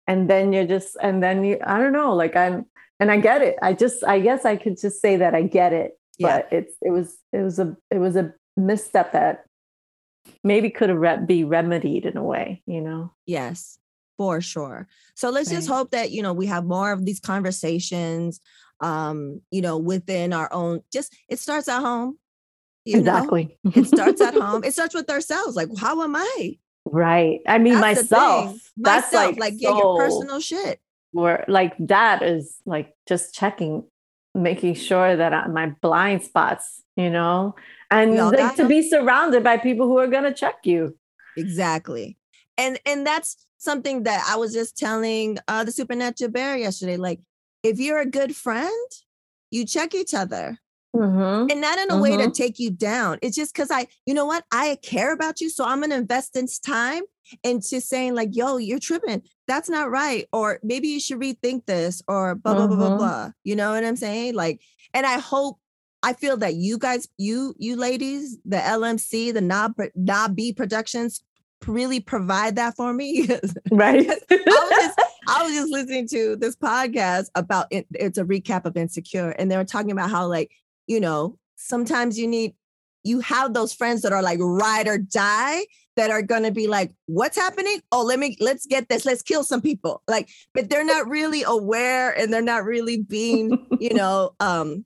[0.09, 2.67] and then you're just and then you I don't know, like I'm
[2.99, 3.57] and I get it.
[3.63, 6.39] I just I guess I could just say that I get it Yeah.
[6.39, 9.45] but it's it was it was a it was a misstep that
[10.45, 13.13] maybe could have re- be remedied in a way you know?
[13.27, 13.79] Yes
[14.17, 14.89] for sure.
[15.15, 18.41] So let's just hope that you know we have more of these conversations
[18.81, 22.19] um you know within our own just it starts at home
[22.85, 23.59] exactly.
[23.75, 24.65] It starts at home.
[24.65, 26.59] It starts with ourselves like how am i?
[26.85, 27.41] Right.
[27.47, 28.59] I mean That's myself.
[28.77, 30.81] That's myself like like yeah your personal shit.
[31.15, 33.85] Or like that is like just checking
[34.35, 37.55] making sure that I, my blind spots you know
[37.91, 40.97] and like to be surrounded by people who are going to check you
[41.37, 42.17] Exactly.
[42.59, 46.97] And and that's something that I was just telling uh the supernatural bear yesterday.
[46.97, 47.21] Like,
[47.63, 48.89] if you're a good friend,
[49.51, 50.59] you check each other.
[50.97, 51.51] Mhm.
[51.53, 52.35] And not in a way to Mhm.
[52.35, 53.19] take you down.
[53.21, 55.51] It's just because I, you know what, I care about you.
[55.51, 57.03] So I'm gonna invest this time
[57.43, 59.21] into saying, like, yo, you're tripping.
[59.47, 60.27] That's not right.
[60.33, 62.99] Or maybe you should rethink this, or blah, blah, blah, blah, Mhm.
[62.99, 63.31] blah.
[63.45, 64.35] You know what I'm saying?
[64.35, 64.63] Like,
[64.95, 65.59] and I hope
[66.07, 71.21] I feel that you guys, you, you ladies, the LMC, the Knob Knob B Productions
[71.67, 73.29] really provide that for me.
[73.73, 77.89] right I was just I was just listening to this podcast about it.
[77.93, 80.53] It's a recap of Insecure, and they were talking about how, like,
[80.87, 82.55] you know, sometimes you need
[83.03, 85.63] you have those friends that are like ride or die
[85.97, 87.81] that are going to be like, what's happening?
[87.91, 89.05] Oh, let me, let's get this.
[89.05, 90.03] Let's kill some people.
[90.07, 94.85] Like, but they're not really aware and they're not really being, you know, um.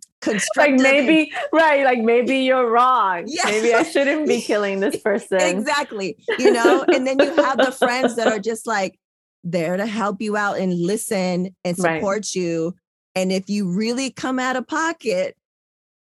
[0.57, 1.85] Like maybe, right.
[1.85, 3.25] Like maybe you're wrong.
[3.27, 3.43] Yeah.
[3.47, 5.41] Maybe I shouldn't be killing this person.
[5.41, 6.17] exactly.
[6.39, 8.99] You know, and then you have the friends that are just like
[9.45, 11.99] there to help you out and listen and Right.
[12.01, 12.75] support you.
[13.15, 15.37] And if you really come out of pocket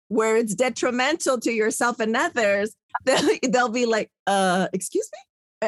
[0.10, 2.76] where it's detrimental to yourself and others,
[3.06, 5.20] they'll, they'll be like, uh, excuse me?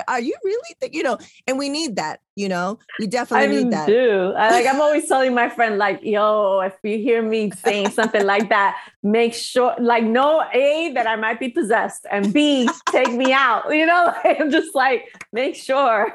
[0.07, 0.75] Are you really?
[0.79, 1.17] Think, you know,
[1.47, 3.87] and we need that, you know, we I definitely need that.
[3.87, 4.33] do.
[4.35, 8.25] I, like I'm always telling my friend, like, yo, if you hear me saying something
[8.25, 13.11] like that, make sure, like, know A, that I might be possessed, and B, take
[13.11, 13.65] me out.
[13.75, 16.13] You know, I'm just like, make sure.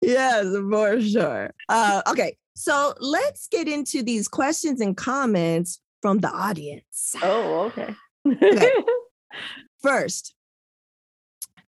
[0.00, 1.54] Yes, for sure.
[1.68, 7.14] Uh, okay, so let's get into these questions and comments from the audience.
[7.22, 7.94] Oh, okay.
[8.26, 8.72] Okay.
[9.82, 10.34] First,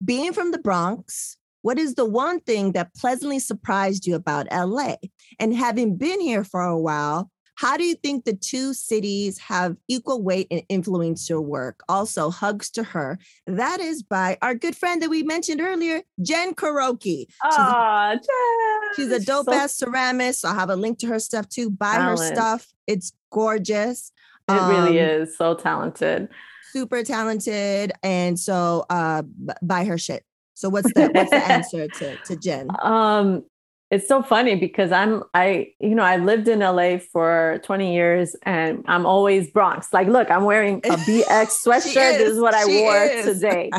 [0.03, 4.95] being from the Bronx, what is the one thing that pleasantly surprised you about LA?
[5.39, 9.75] And having been here for a while, how do you think the two cities have
[9.89, 11.81] equal weight and influence your work?
[11.89, 13.19] Also, hugs to her.
[13.47, 17.25] That is by our good friend that we mentioned earlier, Jen Kuroki.
[17.43, 18.89] Aw, Jen.
[18.95, 20.45] She's a dope So- ass ceramist.
[20.45, 21.69] I'll have a link to her stuff too.
[21.69, 22.67] Buy her stuff.
[22.87, 24.13] It's gorgeous.
[24.47, 26.29] It really Um, is so talented.
[26.71, 27.91] Super talented.
[28.03, 30.23] And so uh b- buy her shit.
[30.53, 32.67] So what's the what's the answer to, to Jen?
[32.81, 33.43] Um,
[33.91, 38.35] it's so funny because I'm I you know I've lived in LA for 20 years
[38.43, 39.91] and I'm always Bronx.
[39.91, 41.93] Like, look, I'm wearing a BX sweatshirt.
[41.93, 43.25] this is, is what I wore is.
[43.25, 43.71] today,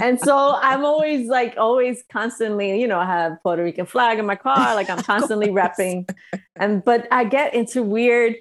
[0.00, 4.26] and so I'm always like always constantly you know I have Puerto Rican flag in
[4.26, 4.74] my car.
[4.74, 6.08] Like I'm constantly repping,
[6.56, 8.36] and but I get into weird.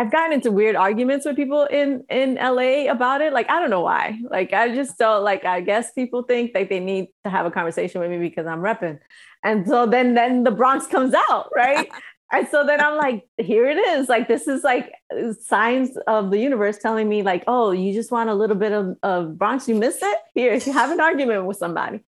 [0.00, 3.34] I've gotten into weird arguments with people in in LA about it.
[3.34, 4.18] Like I don't know why.
[4.30, 5.44] Like I just don't like.
[5.44, 8.60] I guess people think like they need to have a conversation with me because I'm
[8.60, 8.98] repping,
[9.44, 11.86] and so then then the Bronx comes out, right?
[12.32, 14.08] and so then I'm like, here it is.
[14.08, 14.90] Like this is like
[15.38, 18.96] signs of the universe telling me like, oh, you just want a little bit of,
[19.02, 19.68] of Bronx.
[19.68, 20.18] You miss it.
[20.34, 22.00] Here, you have an argument with somebody.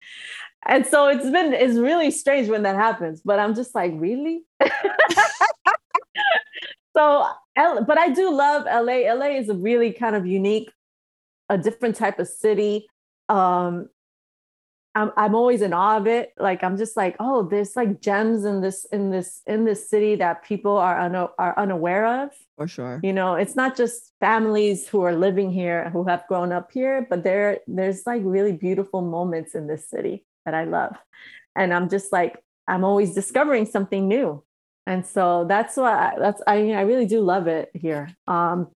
[0.65, 3.21] And so it's been it's really strange when that happens.
[3.25, 4.45] But I'm just like, really?
[6.97, 7.27] so
[7.65, 9.13] L- but I do love LA.
[9.13, 10.71] LA is a really kind of unique,
[11.49, 12.87] a different type of city.
[13.29, 13.89] Um,
[14.95, 16.33] I'm I'm always in awe of it.
[16.39, 20.17] Like I'm just like, oh, there's like gems in this in this in this city
[20.17, 22.31] that people are una- are unaware of.
[22.57, 23.01] For sure.
[23.03, 27.07] You know, it's not just families who are living here who have grown up here,
[27.09, 30.97] but there there's like really beautiful moments in this city that I love,
[31.55, 34.43] and I'm just like I'm always discovering something new,
[34.91, 38.09] and so that's why that's I mean, I really do love it here.
[38.27, 38.67] Um,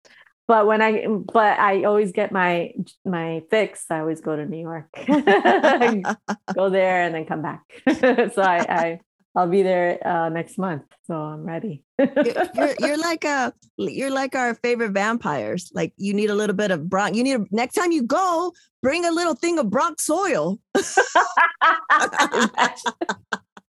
[0.47, 2.73] but when I but I always get my
[3.05, 3.87] my fix.
[3.91, 4.87] I always go to New York,
[6.55, 7.62] go there, and then come back.
[8.33, 9.01] so I, I
[9.35, 10.85] I'll be there uh, next month.
[11.09, 11.83] So I'm ready.
[11.99, 12.12] you're,
[12.55, 15.73] you're, you're like a you're like our favorite vampires.
[15.75, 17.17] Like you need a little bit of Bronx.
[17.17, 18.53] You need a, next time you go,
[18.85, 20.61] bring a little thing of Bronx soil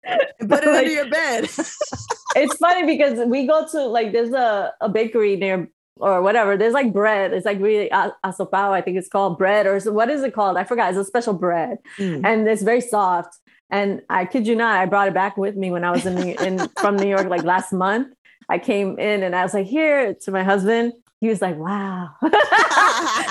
[0.06, 1.43] and put it Like- under your bed.
[2.36, 6.58] it's funny because we go to like there's a, a bakery near or whatever.
[6.58, 7.34] There's like bread.
[7.34, 10.58] It's like really asopao, I think it's called bread or so, what is it called?
[10.58, 10.89] I forgot.
[10.89, 12.26] It's a special bread Mm.
[12.26, 13.38] and it's very soft.
[13.70, 16.18] And I kid you not, I brought it back with me when I was in,
[16.18, 18.14] in from New York like last month.
[18.49, 20.93] I came in and I was like, here to my husband.
[21.22, 22.10] He was like, wow,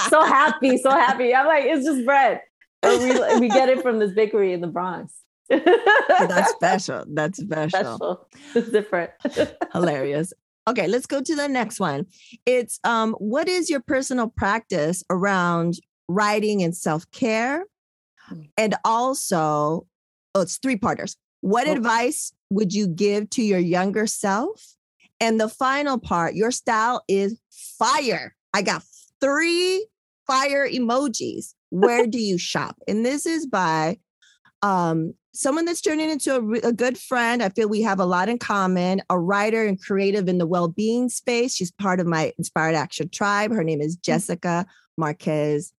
[0.08, 1.34] so happy, so happy.
[1.34, 2.40] I'm like, it's just bread.
[2.82, 5.12] We, we get it from this bakery in the Bronx.
[5.48, 7.04] That's special.
[7.08, 7.68] That's special.
[7.96, 8.28] special.
[8.54, 9.10] It's different.
[9.72, 10.32] Hilarious.
[10.68, 12.06] Okay, let's go to the next one.
[12.46, 15.74] It's um, what is your personal practice around
[16.08, 17.64] writing and self-care?
[18.30, 18.48] Mm.
[18.56, 19.86] And also,
[20.34, 21.16] oh, it's three parters.
[21.40, 21.72] What Oh.
[21.72, 24.76] advice would you give to your younger self?
[25.20, 28.34] And the final part, your style is fire.
[28.54, 28.82] I got
[29.20, 29.86] three
[30.26, 31.54] fire emojis.
[31.70, 32.76] Where do you shop?
[32.86, 33.98] And this is by
[34.62, 37.42] um, someone that's turning into a, a good friend.
[37.42, 39.02] I feel we have a lot in common.
[39.10, 41.54] A writer and creative in the well-being space.
[41.54, 43.50] She's part of my Inspired Action tribe.
[43.52, 45.72] Her name is Jessica Marquez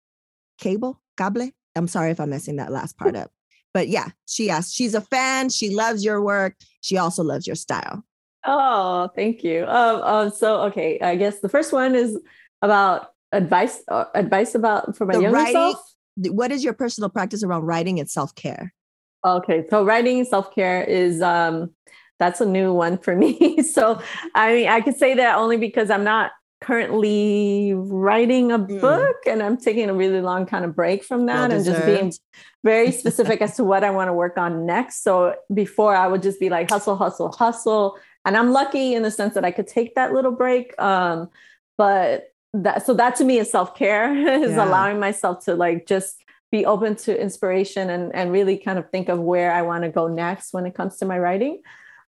[0.59, 1.51] Cable Cable.
[1.75, 3.31] I'm sorry if I'm messing that last part up.
[3.73, 4.75] But yeah, she asked.
[4.75, 5.49] She's a fan.
[5.49, 6.55] She loves your work.
[6.81, 8.03] She also loves your style.
[8.45, 9.65] Oh, thank you.
[9.65, 12.19] Um, um, so okay, I guess the first one is
[12.61, 13.81] about advice.
[13.87, 15.92] Uh, advice about for my The younger writing- self.
[16.15, 18.73] What is your personal practice around writing and self-care?
[19.25, 21.71] Okay, so writing self care is um,
[22.19, 23.61] that's a new one for me.
[23.73, 24.01] so
[24.35, 28.79] I mean, I could say that only because I'm not currently writing a Mm.
[28.81, 32.13] book and I'm taking a really long kind of break from that and just being
[32.63, 35.03] very specific as to what I want to work on next.
[35.03, 37.97] So before I would just be like hustle, hustle, hustle.
[38.25, 40.73] And I'm lucky in the sense that I could take that little break.
[40.81, 41.29] Um,
[41.77, 44.65] but that so that to me is self-care is Yeah.
[44.65, 49.09] allowing myself to like just be open to inspiration and and really kind of think
[49.09, 51.61] of where I want to go next when it comes to my writing.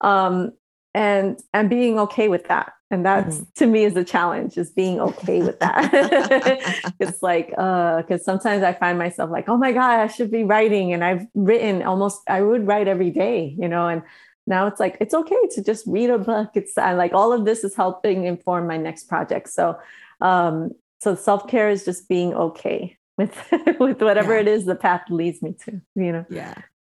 [0.02, 0.52] Um,
[0.94, 2.74] and and being okay with that.
[2.92, 5.90] And that's to me is a challenge, is being okay with that.
[7.00, 10.44] it's like uh because sometimes I find myself like, oh my God, I should be
[10.44, 10.94] writing.
[10.94, 14.04] And I've written almost I would write every day, you know, and
[14.46, 16.52] now it's like it's okay to just read a book.
[16.54, 19.50] It's I like all of this is helping inform my next project.
[19.50, 19.80] So
[20.22, 23.36] um so self-care is just being okay with
[23.80, 24.42] with whatever Yeah.
[24.42, 26.26] it is the path leads me to, you know.
[26.30, 26.54] Yeah.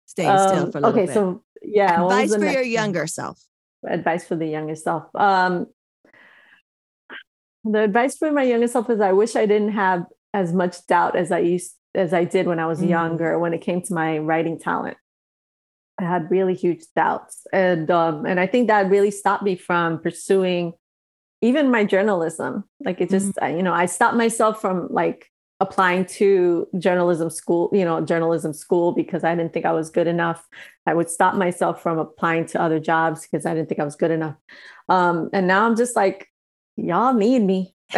[0.06, 1.14] Staying still Um, for a little okay, bit.
[1.14, 3.40] so yeah, Advice for your younger self.
[3.88, 5.04] advice for the younger self.
[5.14, 5.66] Um,
[7.64, 10.04] the advice for my younger self is I wish I didn't have
[10.34, 12.88] as much doubt as I used as I did when I was Mm.
[12.90, 14.96] younger when it came to my writing talent.
[15.98, 20.00] I had really huge doubts, and um, and I think that really stopped me from
[20.00, 20.72] pursuing
[21.44, 22.64] even my journalism.
[22.84, 25.30] Like it just, I- you know, I stopped myself from like
[25.60, 30.06] applying to journalism school, you know, journalism school because I didn't think I was good
[30.06, 30.46] enough.
[30.86, 33.94] I would stop myself from applying to other jobs because I didn't think I was
[33.94, 34.36] good enough.
[34.88, 36.28] Um, and now I'm just like,
[36.76, 37.73] y'all need me.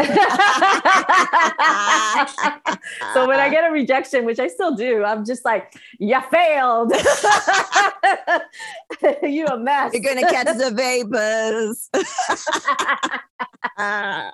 [3.14, 6.90] so when I get a rejection, which I still do, I'm just like, you failed.
[9.22, 9.92] you a mess.
[9.94, 11.88] You're gonna catch the vapors.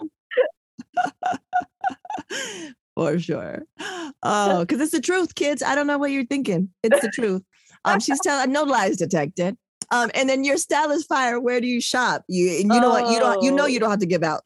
[2.95, 3.63] For sure.
[4.23, 5.63] Oh, because it's the truth, kids.
[5.63, 6.71] I don't know what you're thinking.
[6.83, 7.43] It's the truth.
[7.85, 9.57] Um, she's telling no lies detected.
[9.91, 11.41] Um, and then your style is fire.
[11.41, 12.25] Where do you shop?
[12.29, 13.11] You and you know what?
[13.11, 13.43] You don't.
[13.43, 14.43] You know you don't have to give out.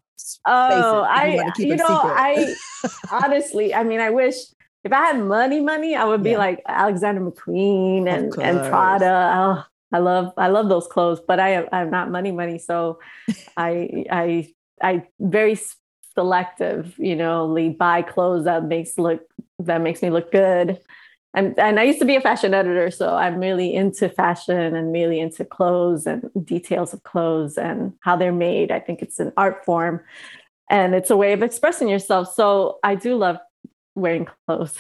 [0.46, 1.84] Oh, if you I, you know.
[2.04, 2.56] I
[3.10, 4.36] honestly, I mean, I wish
[4.84, 6.38] if I had money, money, I would be Yeah.
[6.38, 8.62] like Alexander McQueen and, and.
[8.62, 9.32] Prada.
[9.34, 12.58] Oh, I love, I love those clothes, but I am, I'm not money, money.
[12.58, 13.00] So
[13.56, 14.52] I, I,
[14.82, 15.58] I very
[16.14, 17.46] selective, you know,
[17.78, 19.22] buy clothes that makes look,
[19.60, 20.78] that makes me look good.
[21.36, 24.90] And, and I used to be a fashion editor, so I'm really into fashion and
[24.90, 28.72] really into clothes and details of clothes and how they're made.
[28.72, 30.00] I think it's an art form
[30.70, 32.32] and it's a way of expressing yourself.
[32.34, 33.36] So I do love
[33.94, 34.76] wearing clothes.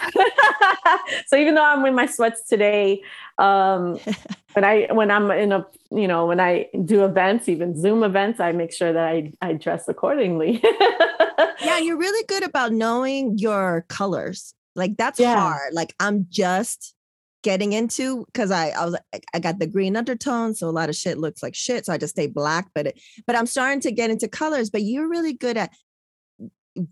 [1.26, 3.02] so even though I'm in my sweats today,
[3.38, 3.98] um,
[4.54, 8.40] when I when I'm in a you know when I do events, even Zoom events,
[8.40, 10.62] I make sure that I I dress accordingly.
[11.62, 14.54] Yeah, you're really good about knowing your colors.
[14.76, 15.34] Like that's Yeah.
[15.34, 15.72] hard.
[15.72, 16.94] Like I'm just
[17.42, 18.96] getting into because I I was
[19.34, 21.86] I got the green undertone, so a lot of shit looks like shit.
[21.86, 22.68] So I just stay black.
[22.74, 24.70] But it, but I'm starting to get into colors.
[24.70, 25.72] But you're really good at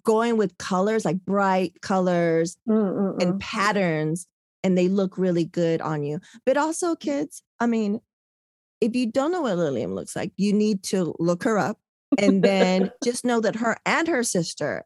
[0.02, 4.26] going with colors, like bright colors Mm, mm, and patterns,
[4.62, 6.20] and they look really good on you.
[6.46, 8.00] But also, kids, I mean,
[8.80, 11.78] if you don't know what Lilliam looks like, you need to look her up
[12.18, 14.84] and then just know that her and her sister,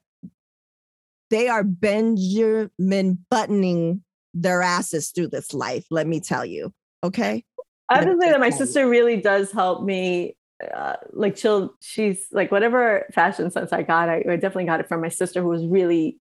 [1.30, 4.02] they are Benjamin buttoning
[4.34, 5.86] their asses through this life.
[5.90, 6.72] Let me tell you.
[7.04, 7.44] Okay.
[7.88, 8.72] I have to say that my just tell you.
[8.72, 10.36] sister really does help me.
[10.74, 14.88] Uh, like she'll, she's like whatever fashion sense I got, I, I definitely got it
[14.88, 16.18] from my sister who was really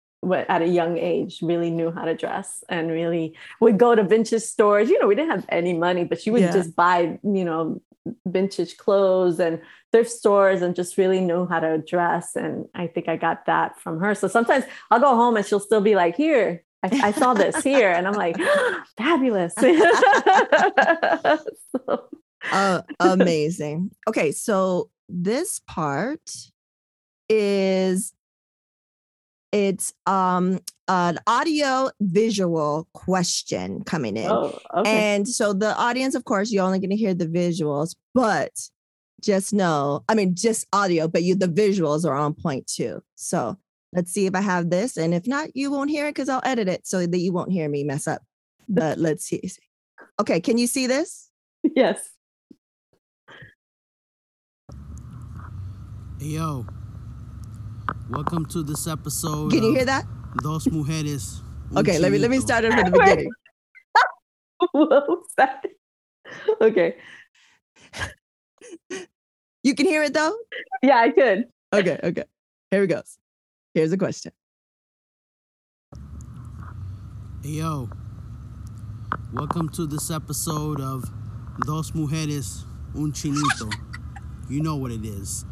[0.48, 4.42] at a young age really knew how to dress and really would go to vintage
[4.42, 4.88] stores.
[4.90, 6.52] You know, we didn't have any money, but she would Yeah.
[6.52, 7.80] just buy, you know,
[8.26, 9.60] vintage clothes and
[9.92, 12.34] thrift stores and just really knew how to dress.
[12.36, 14.14] And I think I got that from her.
[14.14, 17.62] So sometimes I'll go home and she'll still be like, here, I, I saw this
[17.62, 17.90] here.
[17.90, 18.36] And I'm like,
[18.96, 19.54] fabulous.
[21.86, 22.08] So-
[22.52, 23.90] Uh, amazing.
[24.08, 26.30] Okay, so this part
[27.28, 28.12] is
[29.52, 34.30] it's um an audio visual question coming in.
[34.30, 34.90] oh, okay.
[34.90, 38.52] And so the audience, of course, you're only going to hear the visuals, but
[39.20, 43.02] just know, I mean, just audio, but you the visuals are on point too.
[43.14, 43.56] So
[43.92, 44.96] let's see if I have this.
[44.96, 47.52] And if not, you won't hear it because I'll edit it so that you won't
[47.52, 48.22] hear me mess up.
[48.68, 49.42] But let's see.
[50.20, 51.30] Okay, can you see this?
[51.74, 52.10] yes.
[56.18, 56.66] Hey, yo,
[58.10, 59.50] welcome to this episode.
[59.52, 60.04] Can you hear that?
[60.42, 61.42] Dos mujeres.
[61.76, 63.30] Okay, let me let me start it from the beginning.
[64.72, 65.64] what was that?
[66.60, 66.96] Okay.
[69.62, 70.34] You can hear it though?
[70.82, 71.44] Yeah, I could.
[71.72, 72.24] Okay, okay.
[72.70, 73.18] Here we goes.
[73.74, 74.32] Here's a question.
[77.44, 77.90] Hey, yo,
[79.34, 81.04] welcome to this episode of
[81.66, 82.64] Dos mujeres,
[82.96, 83.70] un chinito.
[84.48, 85.44] You know what it is.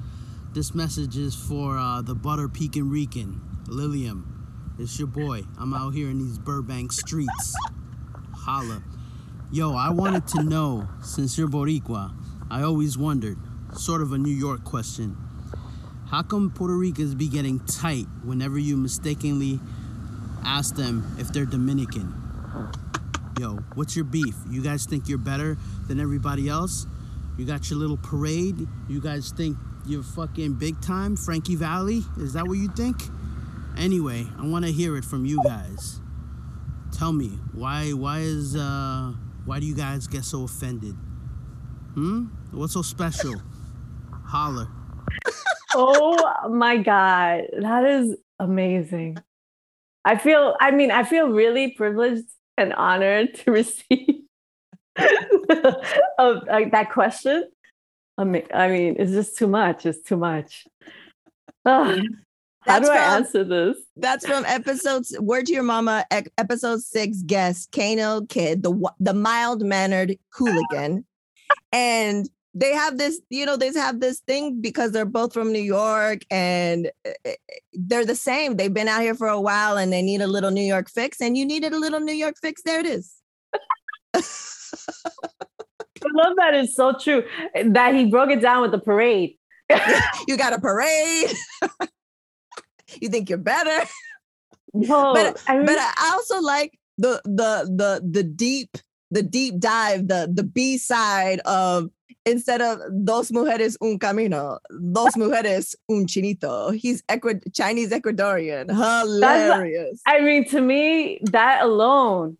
[0.58, 4.74] This message is for uh, the Butter Pecan Rican, Lilliam.
[4.76, 5.42] It's your boy.
[5.56, 7.54] I'm out here in these Burbank streets.
[8.34, 8.82] Holla.
[9.52, 12.12] Yo, I wanted to know, since you're Boricua,
[12.50, 13.38] I always wondered,
[13.72, 15.16] sort of a New York question.
[16.08, 19.60] How come Puerto Ricans be getting tight whenever you mistakenly
[20.44, 22.12] ask them if they're Dominican?
[23.38, 24.34] Yo, what's your beef?
[24.50, 25.56] You guys think you're better
[25.86, 26.84] than everybody else?
[27.36, 28.66] You got your little parade?
[28.88, 29.56] You guys think
[29.88, 31.16] you're fucking big time?
[31.16, 32.02] Frankie Valli?
[32.18, 32.96] Is that what you think?
[33.76, 36.00] Anyway, I want to hear it from you guys.
[36.92, 39.12] Tell me, why why is uh
[39.44, 40.94] why do you guys get so offended?
[41.94, 42.24] Hmm?
[42.50, 43.34] What's so special?
[44.10, 44.68] Holler.
[45.74, 49.18] oh my god, that is amazing.
[50.04, 54.24] I feel I mean, I feel really privileged and honored to receive
[54.98, 57.48] of that question.
[58.18, 59.86] I mean, I mean, it's just too much.
[59.86, 60.66] It's too much.
[61.64, 62.00] Ugh.
[62.62, 63.78] How do I answer this?
[63.96, 69.62] That's from episodes Word to Your Mama, episode six guest, Kano Kid, the the mild
[69.62, 71.06] mannered hooligan.
[71.72, 75.60] and they have this, you know, they have this thing because they're both from New
[75.60, 77.34] York and eh, eh,
[77.72, 78.56] they're the same.
[78.56, 81.20] They've been out here for a while and they need a little New York fix.
[81.20, 82.62] And you needed a little New York fix.
[82.62, 83.14] There it is.
[86.04, 87.24] I love that it's so true
[87.64, 89.36] that he broke it down with the parade.
[90.28, 91.30] you got a parade.
[93.00, 93.86] you think you're better.
[94.74, 98.76] No, but I mean, but I also like the the the the deep
[99.10, 101.90] the deep dive the the B side of
[102.28, 107.02] instead of dos mujeres un camino dos mujeres un chinito he's
[107.52, 112.38] Chinese Ecuadorian hilarious I mean, to me, that alone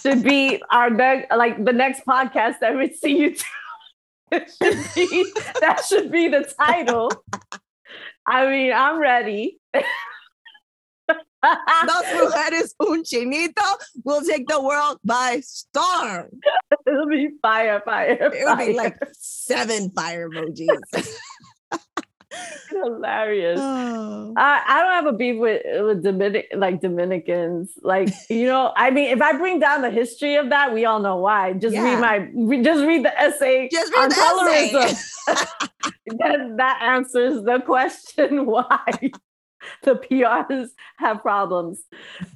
[0.00, 3.42] should be our next, like the next podcast that we see you do.
[4.62, 7.10] Should be, that should be the title.
[8.28, 9.58] I mean, I'm ready.
[11.42, 13.68] dos mujeres un chinito
[14.04, 16.28] will take the world by storm
[16.86, 18.12] It'll be fire, fire.
[18.12, 18.74] it would be fire.
[18.74, 20.68] like seven fire emojis
[22.70, 23.58] hilarious.
[23.60, 24.32] oh.
[24.36, 27.72] I, I don't have a beef with with Dominic like Dominicans.
[27.82, 31.00] Like you know, I mean, if I bring down the history of that, we all
[31.00, 31.54] know why.
[31.54, 31.82] Just Yeah.
[31.84, 34.72] read my re, just read the essay just read on essay.
[34.72, 35.58] colorism.
[36.06, 39.10] that that answers the question why
[39.82, 40.68] the PRs
[40.98, 41.82] have problems.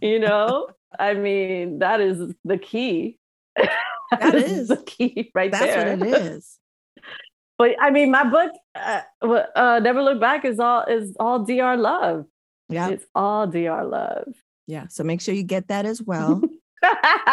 [0.01, 0.69] You know,
[0.99, 3.19] I mean, that is the key.
[3.57, 4.69] That is is.
[4.69, 5.97] the key right that's there.
[5.97, 6.59] what it is
[7.59, 9.01] But I mean, my book, uh,
[9.55, 11.77] uh, Never Look Back, is all is all Dr.
[11.77, 12.27] Love.
[12.69, 13.85] yeah It's all Dr.
[13.85, 14.29] Love.
[14.67, 16.41] yeah so make sure you get that as well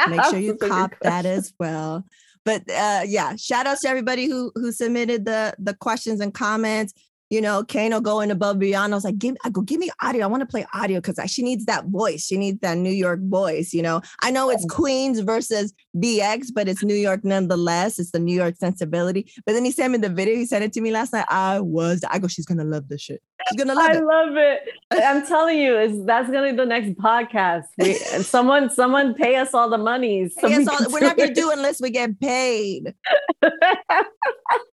[0.09, 2.05] make sure you That's cop that as well
[2.45, 6.93] but uh yeah shout outs to everybody who who submitted the the questions and comments
[7.31, 8.93] you know kano going above beyond.
[8.93, 10.23] I was like give i go give me audio.
[10.23, 12.25] I want to play audio because she needs that voice.
[12.25, 14.01] She needs that new york voice you know?
[14.21, 17.97] I know it's queens versus bx but it's new york nonetheless.
[17.97, 19.31] It's the new york sensibility.
[19.45, 20.35] But then he sent me the video.
[20.35, 21.25] He sent it to me last night.
[21.29, 23.23] I was i go she's gonna love this shit.
[23.49, 24.03] She's gonna love I it.
[24.03, 24.59] love it.
[24.91, 27.65] I'm telling you, is that's gonna be the next podcast.
[27.77, 30.29] We, someone, someone pay us all the money.
[30.29, 31.35] so we all, we're not gonna it.
[31.35, 32.93] do it unless we get paid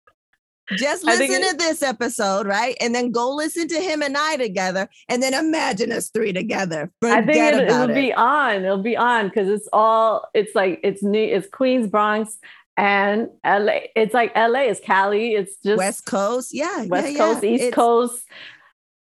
[0.77, 2.75] Just listen to this episode, right?
[2.81, 6.91] And then go listen to him and I together, and then imagine us three together.
[7.03, 7.93] I Forget think it, it'll it.
[7.93, 8.65] be on.
[8.65, 10.27] It'll be on because it's all.
[10.33, 11.21] It's like it's new.
[11.23, 12.37] It's Queens, Bronx,
[12.77, 13.81] and LA.
[13.95, 14.61] It's like LA.
[14.61, 15.33] It's Cali.
[15.33, 17.17] It's just West Coast, yeah, West yeah.
[17.19, 18.23] Coast, East It's- Coast,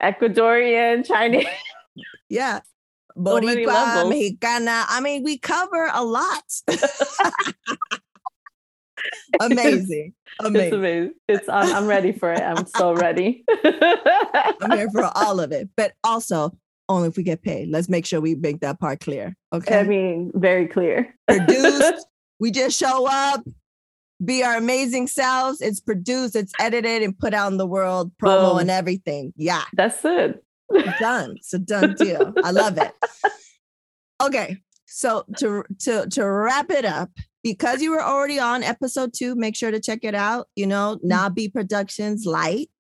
[0.03, 1.47] Ecuadorian, Chinese.
[2.29, 2.61] yeah.
[3.15, 4.09] So Boricua, levels.
[4.15, 4.87] Mexicana.
[4.89, 6.43] I mean, we cover a lot.
[9.41, 10.75] amazing, It's amazing.
[10.79, 11.13] amazing.
[11.29, 11.49] It's.
[11.49, 12.41] I'm, I'm ready for it.
[12.41, 13.45] I'm so ready.
[13.65, 16.53] I'm here for all of it, but also
[16.89, 17.69] only if we get paid.
[17.71, 19.37] Let's make sure we make that part clear.
[19.53, 19.79] Okay.
[19.81, 21.15] I mean, very clear.
[21.29, 22.07] produced.
[22.41, 23.45] we just show up,
[24.25, 25.61] be our amazing selves.
[25.61, 28.59] It's produced, it's edited, and put out in the world, promo Boom.
[28.61, 29.33] and everything.
[29.37, 30.43] Yeah, That's it.
[30.99, 31.37] done.
[31.39, 32.33] It's a done deal.
[32.45, 32.93] I love it.
[34.23, 34.57] Okay,
[34.87, 37.11] so to to to wrap it up,
[37.43, 40.49] because you were already on episode two, make sure to check it out.
[40.57, 41.11] You know, mm-hmm.
[41.11, 42.71] Nabi Productions Light.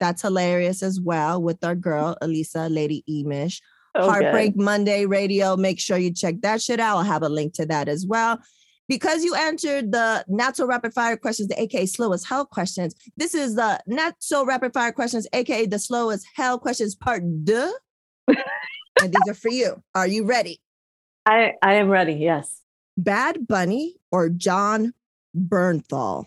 [0.00, 3.60] That's hilarious as well with our girl Elisa, Lady Emish.
[3.96, 5.56] Oh, Heartbreak Monday Radio.
[5.56, 6.98] Make sure you check that shit out.
[6.98, 8.38] I'll have a link to that as well.
[8.86, 12.94] Because you answered the not so rapid fire questions, the aka slow as hell questions.
[13.16, 17.22] This is the not so rapid fire questions, aka the slow as hell questions part
[17.44, 17.72] deux.
[18.28, 18.38] and
[19.12, 19.82] these are for you.
[19.94, 20.60] Are you ready?
[21.26, 22.14] I, I am ready.
[22.14, 22.62] Yes.
[23.02, 24.92] Bad Bunny or John
[25.34, 26.26] Bernthal?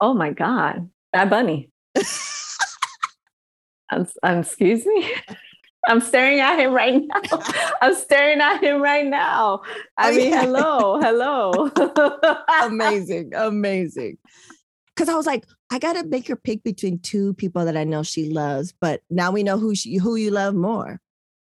[0.00, 0.88] Oh my God.
[1.12, 1.70] Bad Bunny.
[3.90, 5.12] I'm, I'm- um, excuse me.
[5.86, 7.38] I'm staring at him right now.
[7.80, 9.62] I'm staring at him right now.
[9.96, 10.42] I Oh, mean, yeah.
[10.42, 11.70] hello, hello.
[12.66, 14.18] amazing, amazing.
[14.94, 18.02] Because I was like, I gotta make her pick between two people that I know
[18.02, 21.00] she loves, but now we know who she, who you love more.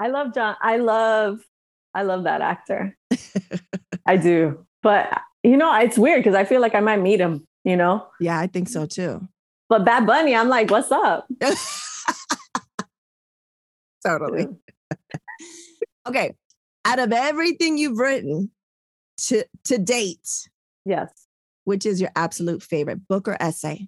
[0.01, 0.57] I love John.
[0.63, 1.41] I love,
[1.95, 2.97] I love that actor.
[4.07, 4.67] I do.
[4.83, 7.47] But you know, it's weird because I feel like I might meet him.
[7.65, 9.27] You know, Yeah, I think so too.
[9.69, 11.27] but Bad Bunny, I'm like, what's up?
[14.05, 14.47] totally.
[16.05, 16.35] Okay.
[16.85, 18.51] Out of everything you've written
[19.29, 20.49] to to date,
[20.85, 21.13] Yes.
[21.63, 23.87] which is your absolute favorite book or essay?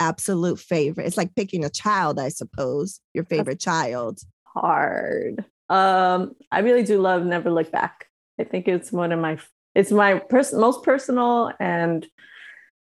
[0.00, 1.06] Absolute favorite.
[1.06, 2.98] It's like picking a child, I suppose.
[3.14, 4.18] Your favorite child.
[4.56, 5.44] hard.
[5.68, 8.06] Um, I really do love Never Look Back.
[8.38, 9.38] I think it's one of my
[9.74, 12.06] it's my pers- most personal and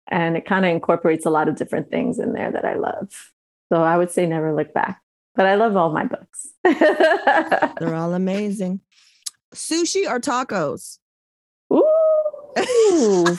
[0.08, 3.32] and it kind of incorporates a lot of different things in there that I love.
[3.72, 5.00] So I would say Never Look Back.
[5.36, 6.48] But I love all my books.
[6.64, 8.80] They're all amazing.
[9.54, 10.98] Sushi or tacos?
[11.72, 13.38] Ooh.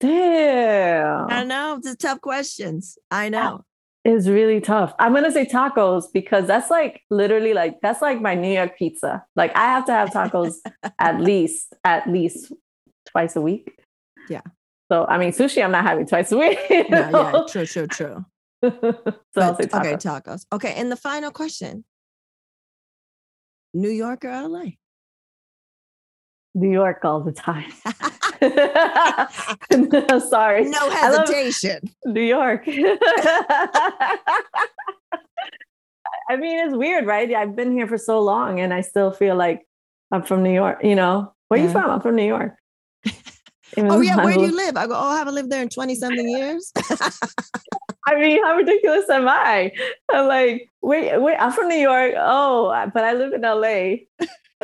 [0.00, 1.30] Damn.
[1.30, 1.76] I know.
[1.78, 2.98] It's a tough questions.
[3.10, 3.64] I know.
[4.04, 4.94] It's really tough.
[4.98, 9.24] I'm gonna say tacos because that's like literally like that's like my New York pizza.
[9.36, 10.54] Like I have to have tacos
[10.98, 12.50] at least at least
[13.10, 13.78] twice a week.
[14.30, 14.40] Yeah.
[14.90, 16.58] So I mean sushi I'm not having twice a week.
[16.70, 18.24] Yeah, yeah, true, true, true.
[18.62, 19.80] so I'll But- say tacos.
[19.80, 20.46] okay, tacos.
[20.52, 21.84] Okay, and the final question:
[23.74, 24.64] New York or LA?
[26.54, 27.70] New York all the time.
[30.28, 30.64] Sorry.
[30.64, 31.80] no hesitation.
[32.06, 32.64] New York.
[36.28, 37.32] I mean, it's weird, right?
[37.34, 39.66] I've been here for so long and I still feel like
[40.12, 40.78] I'm from New York.
[40.84, 41.66] You know, where Yeah.
[41.66, 41.90] you from?
[41.90, 42.54] I'm from New York.
[43.78, 44.76] Oh yeah, where do you live-?
[44.76, 44.94] I go.
[44.96, 46.72] Oh, I haven't lived there in twenty something years.
[48.04, 49.70] I mean, how ridiculous am I?
[50.10, 52.14] I'm like, wait, wait, I'm from New York.
[52.18, 53.98] Oh, but I live in LA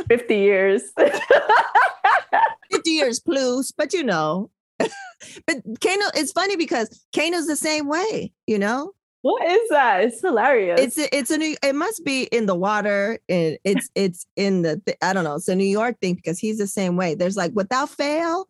[0.08, 0.82] 50 years.
[2.70, 4.50] Fifty years plus, but you know.
[4.78, 8.32] but Kano, it's funny because Kano's the same way.
[8.46, 8.92] You know,
[9.22, 10.04] what is that?
[10.04, 10.80] It's hilarious.
[10.80, 11.56] it's a, it's a new.
[11.62, 13.18] It must be in the water.
[13.28, 14.80] And it's it's in the.
[15.02, 15.34] I don't know.
[15.36, 17.14] It's a New York thing because he's the same way.
[17.14, 18.48] There's like without fail.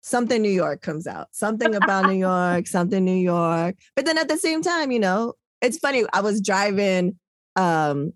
[0.00, 1.28] Something New York comes out.
[1.30, 2.66] Something about New York.
[2.66, 3.76] Something New York.
[3.94, 6.04] But then at the same time, you know, it's funny.
[6.12, 7.16] I was driving,
[7.54, 8.12] um,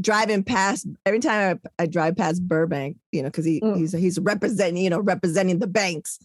[0.00, 3.76] driving past every time I, I drive past Burbank, you know, because he Mm.
[3.78, 6.18] he's he's representing, you know, representing the banks.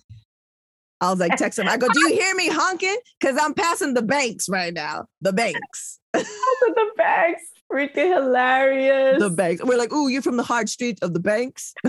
[1.01, 1.67] I was like, text him.
[1.69, 2.97] I go, do you hear me honking?
[3.19, 5.05] Because I'm passing the banks right now.
[5.21, 5.99] The banks.
[6.13, 7.41] the bags.
[7.71, 9.19] Freaking hilarious.
[9.19, 9.63] The banks.
[9.63, 11.73] We're like, ooh, you're from the hard street of the banks.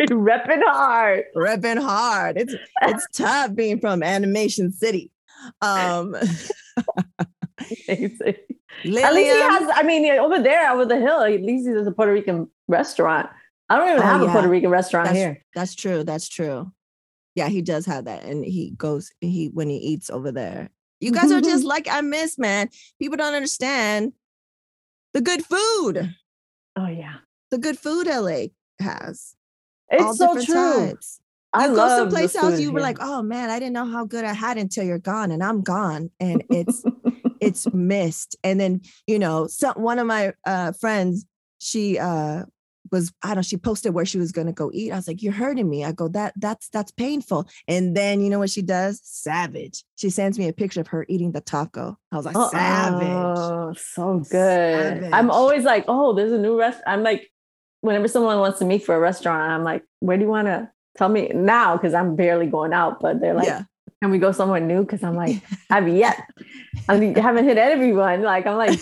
[0.00, 1.24] repping hard.
[1.36, 2.36] Repping hard.
[2.38, 5.10] It's it's tough being from Animation City.
[5.60, 6.16] Um
[7.88, 8.34] Amazing.
[8.84, 11.92] At least he has, I mean, over there, over the hill, at least there's a
[11.92, 13.28] Puerto Rican restaurant.
[13.68, 14.26] I don't even Oh, have a.
[14.28, 15.44] Puerto Rican restaurant That's- here.
[15.54, 16.04] That's true.
[16.04, 16.70] That's true.
[17.34, 18.24] Yeah, he does have that.
[18.24, 20.70] And he goes, he when he eats over there.
[21.00, 22.68] You guys are just like I miss, man.
[23.00, 24.12] People don't understand
[25.12, 26.14] the good food.
[26.76, 27.16] Oh, yeah.
[27.50, 28.46] The good food LA
[28.80, 29.34] has.
[29.92, 30.86] all It's so different true.
[30.88, 31.20] types.
[31.52, 33.86] I you go love someplace the else, you were like, oh man, I didn't know
[33.86, 36.82] how good I had until you're gone, and I'm gone, and it's
[37.40, 38.36] it's missed.
[38.42, 41.26] And then you know, some one of my uh, friends,
[41.58, 42.44] she uh,
[42.92, 44.92] was I don't know, she posted where she was going to go eat.
[44.92, 45.84] I was like, you're hurting me.
[45.84, 47.48] I go that that's that's painful.
[47.68, 49.00] And then you know what she does?
[49.02, 49.84] Savage.
[49.96, 51.98] She sends me a picture of her eating the taco.
[52.12, 53.08] I was like, savage.
[53.08, 54.30] Oh, so good.
[54.30, 55.12] Savage.
[55.12, 56.84] I'm always like, oh, there's a new restaurant.
[56.86, 57.30] I'm like,
[57.80, 60.70] whenever someone wants to meet for a restaurant, I'm like, where do you want to
[60.96, 61.76] tell me now?
[61.76, 63.62] Because I'm barely going out, but they're like, yeah,
[64.02, 64.82] can we go somewhere new?
[64.82, 66.28] Because I'm like, I've yet,
[66.88, 68.22] I mean, haven't hit everyone.
[68.22, 68.78] Like, I'm like,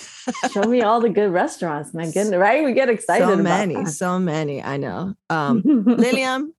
[0.51, 1.95] show me all the good restaurants.
[1.95, 2.65] My goodness, right?
[2.65, 4.63] We get excited so many, so many.
[4.63, 5.15] I know.
[5.31, 6.53] Um, Lilliam,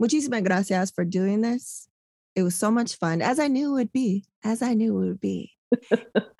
[0.00, 1.88] muchísimas gracias for doing this.
[2.36, 5.06] It was so much fun, as I knew it would be, as I knew it
[5.08, 5.52] would be.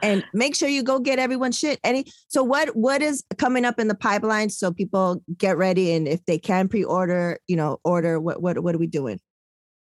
[0.01, 1.80] and make sure you go get everyone shit.
[1.82, 6.06] Any so what what is coming up in the pipeline so people get ready and
[6.06, 9.18] if they can pre-order, you know, order what what what are we doing?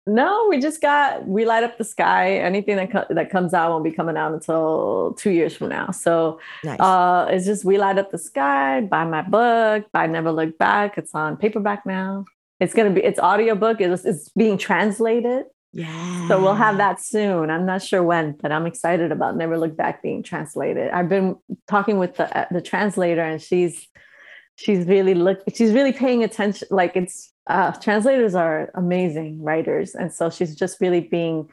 [0.08, 2.38] No, we just got we light up the sky.
[2.38, 5.92] Anything that co- that comes out won't be coming out until two years from now.
[5.92, 6.80] So Nice.
[6.80, 8.82] uh, it's just we light up the sky.
[8.82, 9.86] Buy my book.
[9.92, 10.98] Buy Never Look Back.
[10.98, 12.26] It's on paperback now.
[12.60, 13.82] It's gonna be it's audiobook.
[13.82, 15.46] It's it's being translated.
[15.74, 16.28] yeah.
[16.30, 17.50] So we'll have that soon.
[17.52, 20.90] I'm not sure when, but I'm excited about Never Look Back being translated.
[20.92, 21.36] I've been
[21.68, 23.88] talking with the uh, the translator, and she's
[24.56, 26.68] she's really look she's really paying attention.
[26.72, 31.50] Like it's uh, translators are amazing writers, and so she's just really being,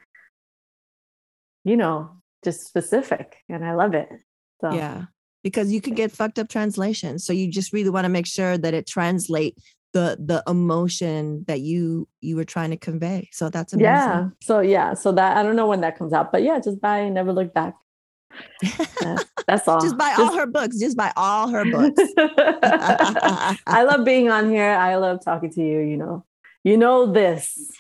[1.65, 2.11] you know,
[2.45, 4.09] just specific, and I love it.
[4.61, 5.05] So Yeah.
[5.43, 7.27] Because you can get fucked up translations.
[7.27, 9.59] So you just really want to make sure that it translate
[9.93, 13.29] the the emotion that you you were trying to convey.
[13.31, 13.85] So that's amazing.
[13.85, 14.29] yeah.
[14.43, 14.95] So yeah.
[14.95, 17.33] So that I don't know when that comes out, but yeah, just buy and never
[17.33, 17.75] look back.
[18.63, 19.17] Yeah,
[19.47, 19.81] that's all.
[19.81, 20.79] just buy all her books.
[20.79, 22.03] Just buy all her books.
[23.67, 24.71] I love being on here.
[24.71, 25.81] I love talking to you.
[25.81, 26.25] You know,
[26.63, 27.71] you know this.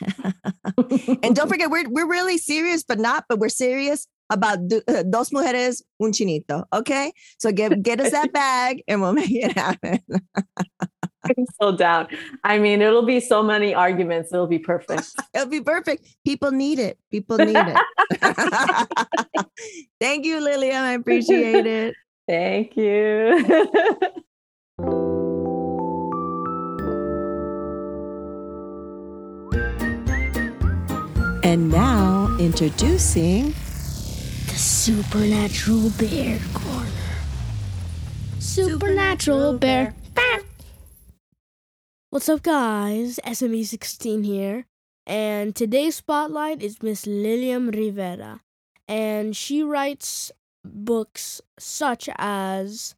[1.22, 5.02] and don't forget, we're we're really serious, but not, but we're serious about do, uh,
[5.02, 6.64] dos mujeres un chinito.
[6.72, 10.00] Okay, so get get us that bag, and we'll make it happen.
[11.24, 12.08] I'm so down.
[12.44, 14.32] I mean, it'll be so many arguments.
[14.32, 15.08] It'll be perfect.
[15.34, 16.06] It'll be perfect.
[16.24, 16.98] People need it.
[17.10, 17.78] People need it.
[20.00, 20.82] Thank you, Lilliam.
[20.82, 21.94] I appreciate it.
[22.28, 23.40] Thank you.
[31.42, 33.63] And now introducing The
[34.84, 37.16] Supernatural Bear Corner.
[38.38, 39.94] Supernatural Bear.
[42.10, 43.18] What's up, guys?
[43.24, 44.66] SME16 here.
[45.06, 48.42] And today's spotlight is Miss Lilliam Rivera.
[48.86, 50.30] And she writes
[50.62, 52.94] books such as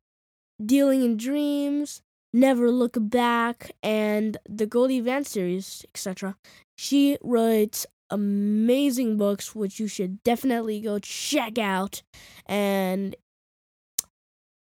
[0.58, 2.02] Dealing in Dreams,
[2.32, 6.34] Never Look Back, and the Goldie Vance series, etc.
[6.76, 12.02] She writes amazing books which you should definitely go check out.
[12.46, 13.16] And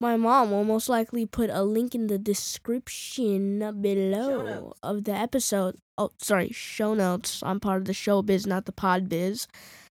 [0.02, 5.78] my mom will most likely put a link in the description below of the episode.
[5.96, 7.40] Oh sorry show notes.
[7.44, 9.46] I'm part of the show biz not the pod biz.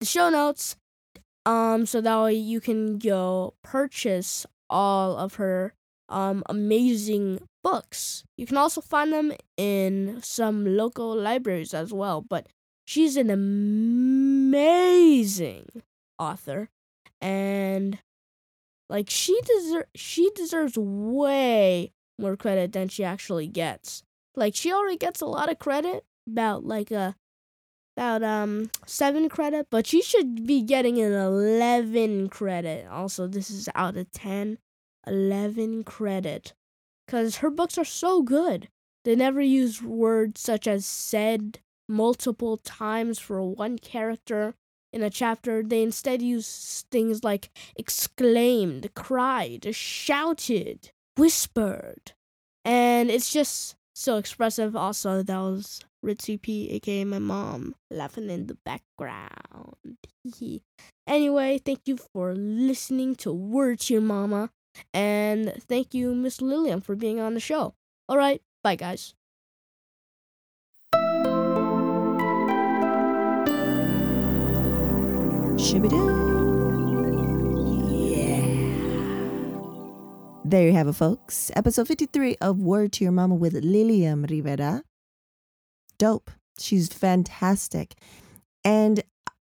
[0.01, 0.75] The show notes
[1.47, 5.75] um so that way you can go purchase all of her
[6.09, 8.25] um amazing books.
[8.37, 12.49] You can also find them in some local libraries as well but
[12.93, 14.55] she's an amazing
[16.19, 16.69] author
[17.23, 17.99] and
[18.91, 24.03] like she deserves she deserves way more credit than she actually gets.
[24.37, 27.17] Like she already gets a lot of credit about like a
[27.97, 32.87] about um 7 credit but she should be getting an 11 credit.
[32.89, 34.59] Also this is out of 10
[35.07, 36.53] 11 credit.
[37.09, 38.69] Cuz her books are so good.
[39.05, 44.55] They never use words such as said multiple times for one character
[44.93, 45.63] in a chapter.
[45.63, 52.13] They instead use things like exclaimed, cried, shouted, whispered.
[52.65, 54.77] And it's just so expressive.
[54.77, 59.97] Also, that was Ritzy P, aka my mom, laughing in the background.
[61.07, 64.51] anyway, thank you for listening to Word to Your Mama.
[64.95, 67.75] And thank you, Miss Lilliam, for being on the show.
[68.09, 69.15] All right, bye, guys.
[80.45, 81.53] There you have it, folks.
[81.55, 84.83] Episode 53 of Word to Your Mama with Lilliam Rivera.
[85.99, 86.33] Dope.
[86.59, 87.95] She's fantastic.
[88.65, 89.05] And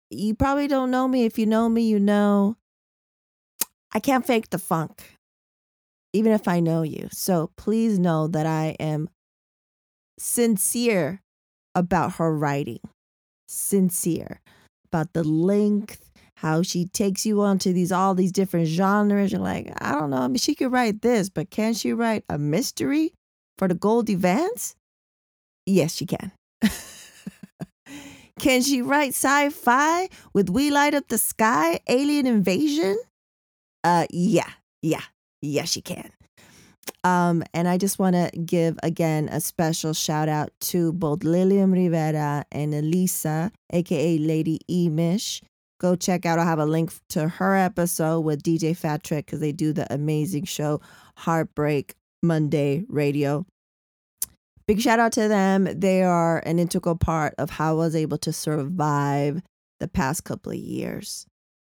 [0.10, 1.26] you probably don't know me.
[1.26, 2.58] If you know me, you know
[3.94, 5.18] I can't fake the funk,
[6.14, 7.10] even if I know you.
[7.12, 9.08] So please know that I am
[10.18, 11.22] sincere
[11.76, 12.80] about her writing,
[13.48, 14.42] sincere
[14.92, 16.07] about the length,
[16.38, 19.32] how she takes you onto these all these different genres.
[19.32, 20.18] You're like, I don't know.
[20.18, 23.14] I mean, she could write this, but can she write a mystery
[23.58, 24.76] for the Goldie Vance?
[25.66, 26.32] Yes, she can.
[28.40, 33.00] can she write sci-fi with We Light Up the Sky, Alien Invasion?
[33.84, 34.52] Uh yeah,
[34.84, 35.04] yeah,
[35.42, 36.12] yeah, she can.
[37.04, 41.72] Um, and I just want to give again a special shout out to both Lilliam
[41.72, 45.42] Rivera and Elisa, aka Lady Emish.
[45.80, 46.40] Go check out.
[46.40, 49.92] I'll have a link to her episode with DJ Fat Trick because they do the
[49.94, 50.82] amazing show
[51.18, 53.46] Heartbreak Monday Radio.
[54.68, 55.68] Big shout out to them.
[55.80, 59.42] They are an integral part of how I was able to survive
[59.80, 61.26] the past couple of years.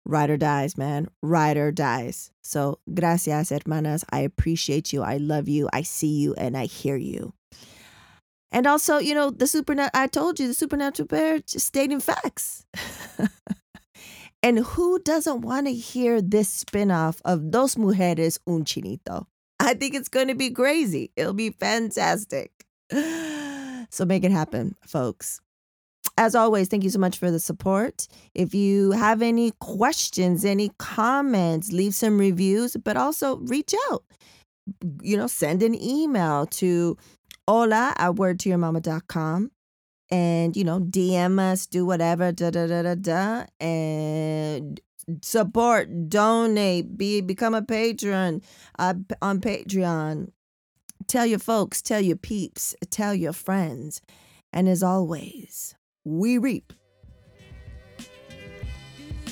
[0.06, 1.08] Ride or dies, man.
[1.22, 2.32] Ride or dies.
[2.42, 4.04] So, gracias, hermanas.
[4.10, 5.04] I appreciate you.
[5.04, 5.70] I love you.
[5.72, 7.34] I see you and I hear you.
[8.52, 12.66] And also, you know, the supernatural, I told you, the supernatural bear just stating facts.
[14.42, 19.26] and who doesn't want to hear this spinoff of Dos Mujeres, Un Chinito?
[19.60, 21.12] I think it's going to be crazy.
[21.16, 22.52] It'll be fantastic.
[23.92, 25.42] So make it happen, folks.
[26.16, 28.08] As always, thank you so much for the support.
[28.36, 34.04] If you have any questions, any comments, leave some reviews, but also reach out.
[35.02, 36.98] You know, send an email to
[37.48, 39.50] hola at wordtoyourmama.com
[40.12, 43.46] and, you know, DM us, do whatever, da da da da da.
[43.60, 44.80] And
[45.22, 48.42] support, donate, be become a patron
[48.78, 50.32] uh, on Patreon.
[51.08, 54.02] Tell your folks, tell your peeps, tell your friends.
[54.52, 56.74] And as always, we reap.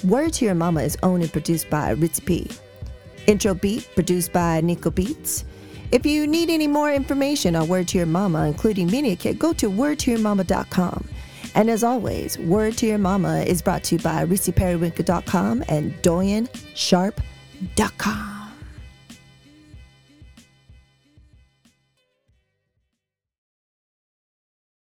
[0.03, 2.49] Word to Your Mama is owned and produced by Ritz P.
[3.25, 5.43] Intro beat produced by Nico Beats.
[5.91, 9.53] If you need any more information on Word to Your Mama, including Media Kit, go
[9.53, 11.07] to wordtoyourmama.com.
[11.55, 18.36] And as always, Word to Your Mama is brought to you by RissyPeriwinkle.com and DoyenSharp.com.